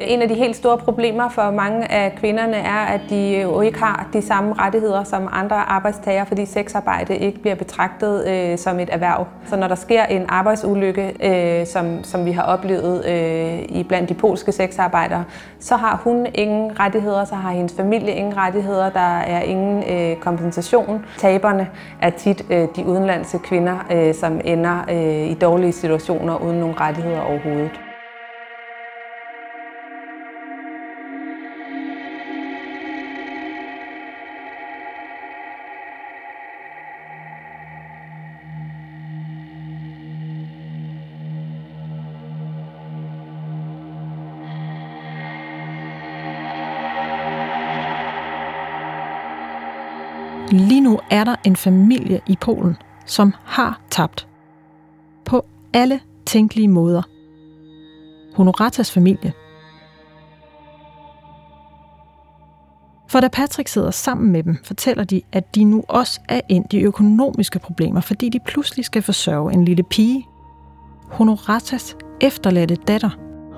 En 0.00 0.22
af 0.22 0.28
de 0.28 0.34
helt 0.34 0.56
store 0.56 0.78
problemer 0.78 1.28
for 1.28 1.50
mange 1.50 1.92
af 1.92 2.14
kvinderne 2.16 2.56
er, 2.56 2.84
at 2.86 3.00
de 3.10 3.40
jo 3.40 3.60
ikke 3.60 3.78
har 3.78 4.08
de 4.12 4.22
samme 4.22 4.54
rettigheder 4.54 5.04
som 5.04 5.28
andre 5.32 5.56
arbejdstager, 5.56 6.24
fordi 6.24 6.46
sexarbejde 6.46 7.16
ikke 7.16 7.40
bliver 7.40 7.54
betragtet 7.54 8.28
øh, 8.28 8.58
som 8.58 8.80
et 8.80 8.88
erhverv. 8.92 9.26
Så 9.46 9.56
når 9.56 9.68
der 9.68 9.74
sker 9.74 10.04
en 10.04 10.24
arbejdsulykke, 10.28 11.14
øh, 11.22 11.66
som, 11.66 12.04
som 12.04 12.24
vi 12.24 12.32
har 12.32 12.42
oplevet 12.42 13.06
øh, 13.06 13.78
i 13.78 13.84
blandt 13.88 14.08
de 14.08 14.14
polske 14.14 14.52
sexarbejdere, 14.52 15.24
så 15.60 15.76
har 15.76 16.00
hun 16.04 16.26
ingen 16.34 16.80
rettigheder, 16.80 17.24
så 17.24 17.34
har 17.34 17.50
hendes 17.50 17.74
familie 17.76 18.14
ingen 18.14 18.36
rettigheder, 18.36 18.90
der 18.90 19.18
er 19.18 19.40
ingen 19.40 19.84
øh, 19.92 20.16
kompensation. 20.16 21.04
Taberne 21.18 21.68
er 22.02 22.10
tit 22.10 22.44
øh, 22.50 22.68
de 22.76 22.86
udenlandske 22.86 23.38
kvinder, 23.38 23.86
øh, 23.92 24.14
som 24.14 24.40
ender 24.44 24.84
øh, 24.90 25.30
i 25.30 25.34
dårlige 25.34 25.72
situationer 25.72 26.36
uden 26.36 26.60
nogen 26.60 26.80
rettigheder 26.80 27.20
overhovedet. 27.20 27.91
Er 51.12 51.24
der 51.24 51.36
en 51.44 51.56
familie 51.56 52.20
i 52.26 52.36
Polen, 52.40 52.76
som 53.06 53.34
har 53.44 53.80
tabt. 53.90 54.28
På 55.24 55.44
alle 55.74 56.00
tænkelige 56.26 56.68
måder. 56.68 57.02
Honoratas 58.36 58.92
familie. 58.92 59.32
For 63.08 63.20
da 63.20 63.28
Patrick 63.28 63.68
sidder 63.68 63.90
sammen 63.90 64.32
med 64.32 64.42
dem, 64.42 64.58
fortæller 64.64 65.04
de, 65.04 65.22
at 65.32 65.54
de 65.54 65.64
nu 65.64 65.84
også 65.88 66.20
er 66.28 66.40
ind 66.48 66.74
i 66.74 66.80
økonomiske 66.80 67.58
problemer, 67.58 68.00
fordi 68.00 68.28
de 68.28 68.40
pludselig 68.46 68.84
skal 68.84 69.02
forsørge 69.02 69.52
en 69.52 69.64
lille 69.64 69.82
pige. 69.82 70.26
Honoratas 71.10 71.96
efterladte 72.20 72.74
datter. 72.74 73.10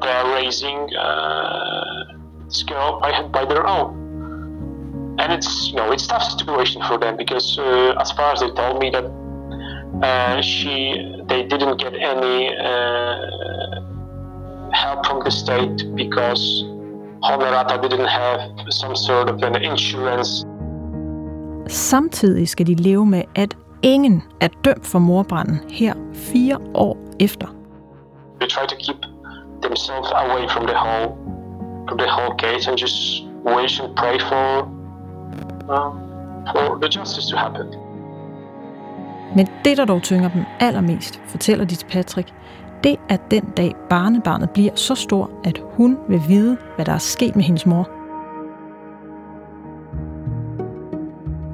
They 0.02 0.10
are 0.10 0.34
raising 0.36 0.78
uh, 0.78 2.48
this 2.48 2.64
girl 2.64 3.02
by, 3.02 3.10
by 3.32 3.44
their 3.50 3.64
own. 3.66 4.03
And 5.24 5.32
it's 5.32 5.68
you 5.68 5.76
know 5.76 5.90
it's 5.90 6.06
tough 6.06 6.22
situation 6.22 6.82
for 6.88 6.98
them 6.98 7.16
because 7.16 7.58
uh, 7.58 8.02
as 8.02 8.12
far 8.12 8.32
as 8.34 8.40
they 8.40 8.50
told 8.50 8.78
me 8.78 8.90
that 8.90 9.06
uh, 10.08 10.40
she 10.42 10.74
they 11.30 11.42
didn't 11.52 11.76
get 11.84 11.94
any 11.94 12.54
uh, 12.68 13.80
help 14.72 15.06
from 15.06 15.18
the 15.24 15.30
state 15.30 15.78
because 15.94 16.42
Honorata 17.22 17.80
didn't 17.80 18.10
have 18.20 18.40
some 18.68 18.94
sort 18.94 19.30
of 19.30 19.42
an 19.42 19.56
insurance. 19.70 20.44
Samtidig 21.68 22.48
skal 22.48 22.66
de 22.66 22.74
leve 22.74 23.06
med, 23.06 23.22
at 23.34 23.56
ingen 23.82 24.22
er 24.40 24.48
dømt 24.64 24.86
for 24.86 24.98
morbranden 24.98 25.60
her 25.70 25.94
fire 26.14 26.58
år 26.74 26.96
efter. 27.20 27.46
They 28.40 28.48
try 28.48 28.66
to 28.66 28.76
keep 28.76 29.00
themselves 29.62 30.10
away 30.22 30.48
from 30.48 30.66
the 30.66 30.76
whole 30.84 31.08
from 31.88 31.98
the 31.98 32.08
whole 32.08 32.34
case 32.38 32.68
and 32.68 32.78
just 32.78 32.96
wish 33.44 33.80
and 33.80 33.96
pray 33.96 34.18
for 34.18 34.83
for 35.66 36.78
the 36.82 36.88
justice 36.98 37.26
to 37.30 37.36
happen. 37.36 37.66
Men 39.36 39.48
det, 39.64 39.76
der 39.76 39.84
dog 39.84 40.02
tynger 40.02 40.28
dem 40.28 40.44
allermest, 40.60 41.20
fortæller 41.26 41.64
de 41.64 41.74
til 41.74 41.86
Patrick, 41.86 42.32
det 42.84 42.96
er 43.08 43.16
den 43.30 43.44
dag 43.56 43.74
barnebarnet 43.90 44.50
bliver 44.50 44.74
så 44.74 44.94
stor, 44.94 45.30
at 45.44 45.62
hun 45.70 45.98
vil 46.08 46.22
vide, 46.28 46.58
hvad 46.76 46.84
der 46.84 46.92
er 46.92 46.98
sket 46.98 47.36
med 47.36 47.44
hendes 47.44 47.66
mor. 47.66 47.88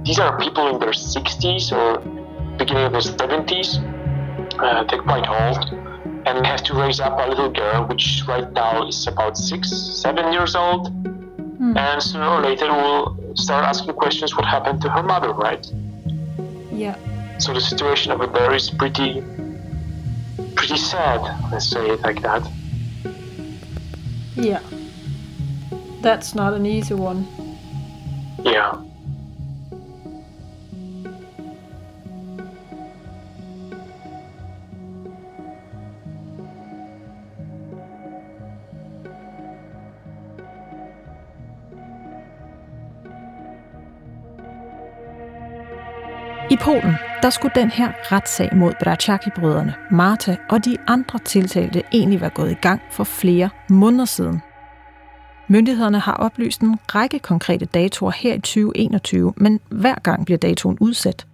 These 0.05 0.23
are 0.23 0.38
people 0.38 0.64
in 0.73 0.81
their 0.81 0.92
60s 0.92 1.73
or 1.73 2.03
beginning 2.59 2.87
of 2.87 2.92
their 2.92 3.07
70s. 3.23 3.68
Uh, 4.64 4.83
they're 4.88 5.05
quite 5.11 5.27
old 5.40 5.62
and 6.27 6.46
have 6.46 6.62
to 6.68 6.75
raise 6.83 7.01
up 7.07 7.12
a 7.18 7.27
little 7.31 7.53
girl, 7.61 7.87
which 7.90 8.05
right 8.29 8.49
now 8.53 8.88
is 8.88 9.07
about 9.07 9.38
six, 9.38 9.68
seven 10.05 10.33
years 10.33 10.55
old. 10.55 10.83
And 11.77 12.03
sooner 12.03 12.29
or 12.29 12.42
later 12.42 12.66
we'll 12.66 13.19
start 13.35 13.64
asking 13.64 13.95
questions 13.95 14.37
what 14.37 14.45
happened 14.45 14.81
to 14.83 14.90
her 14.90 15.03
mother, 15.03 15.33
right? 15.33 15.66
Yeah. 16.73 16.97
So 17.38 17.53
the 17.55 17.61
situation 17.61 18.12
over 18.12 18.27
there 18.27 18.55
is 18.55 18.71
pretty, 18.71 19.23
pretty 20.55 20.77
sad. 20.77 21.21
Let's 21.51 21.69
say 21.69 21.90
it 21.90 22.01
like 22.01 22.23
that. 22.23 22.47
Yeah. 24.37 24.61
That's 26.01 26.35
not 26.35 26.55
an 26.55 26.66
easy 26.66 26.95
one. 26.95 27.27
Yeah. 28.43 28.83
Polen, 46.61 46.94
der 47.23 47.31
skulle 47.31 47.53
den 47.55 47.70
her 47.70 47.92
retssag 48.12 48.57
mod 48.57 48.73
Braciaki-brødrene, 48.81 49.75
Marta 49.90 50.37
og 50.51 50.64
de 50.64 50.77
andre 50.87 51.18
tiltalte 51.18 51.83
egentlig 51.92 52.20
være 52.20 52.31
gået 52.31 52.51
i 52.51 52.55
gang 52.55 52.81
for 52.90 53.05
flere 53.05 53.51
måneder 53.68 54.05
siden. 54.05 54.42
Myndighederne 55.49 55.99
har 55.99 56.12
oplyst 56.12 56.61
en 56.61 56.79
række 56.94 57.18
konkrete 57.18 57.64
datoer 57.64 58.11
her 58.11 58.35
i 58.35 58.38
2021, 58.38 59.33
men 59.37 59.61
hver 59.68 59.94
gang 59.94 60.25
bliver 60.25 60.38
datoen 60.38 60.79
udsat. 60.81 61.27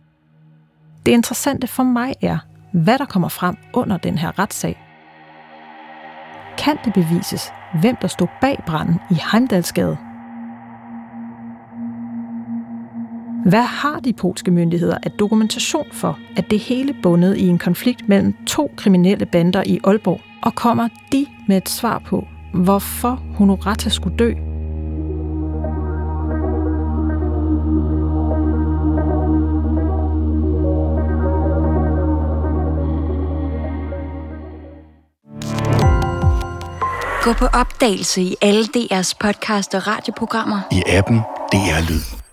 Det 1.06 1.12
interessante 1.12 1.66
for 1.66 1.82
mig 1.82 2.14
er, 2.22 2.38
hvad 2.72 2.98
der 2.98 3.04
kommer 3.04 3.28
frem 3.28 3.56
under 3.72 3.96
den 3.96 4.18
her 4.18 4.38
retssag. 4.38 4.82
Kan 6.58 6.78
det 6.84 6.92
bevises, 6.92 7.52
hvem 7.80 7.96
der 7.96 8.08
stod 8.08 8.28
bag 8.40 8.62
branden 8.66 9.00
i 9.10 9.16
Heimdalsgade? 9.32 10.05
Hvad 13.48 13.62
har 13.62 14.00
de 14.00 14.12
polske 14.12 14.50
myndigheder 14.50 14.98
af 15.02 15.10
dokumentation 15.10 15.86
for, 15.92 16.18
at 16.36 16.50
det 16.50 16.58
hele 16.58 16.94
bundet 17.02 17.36
i 17.36 17.46
en 17.46 17.58
konflikt 17.58 18.08
mellem 18.08 18.34
to 18.46 18.70
kriminelle 18.76 19.26
bander 19.26 19.62
i 19.66 19.80
Aalborg? 19.84 20.20
Og 20.42 20.54
kommer 20.54 20.88
de 21.12 21.26
med 21.48 21.56
et 21.56 21.68
svar 21.68 21.98
på, 21.98 22.26
hvorfor 22.54 23.22
Honorata 23.36 23.90
skulle 23.90 24.16
dø? 24.16 24.32
Gå 37.22 37.32
på 37.32 37.46
opdagelse 37.46 38.22
i 38.22 38.36
alle 38.42 38.64
DR's 38.64 39.12
podcast 39.20 39.74
og 39.74 39.86
radioprogrammer. 39.86 40.60
I 40.72 40.82
appen 40.86 41.16
DR 41.52 41.90
Lyd. 41.90 42.25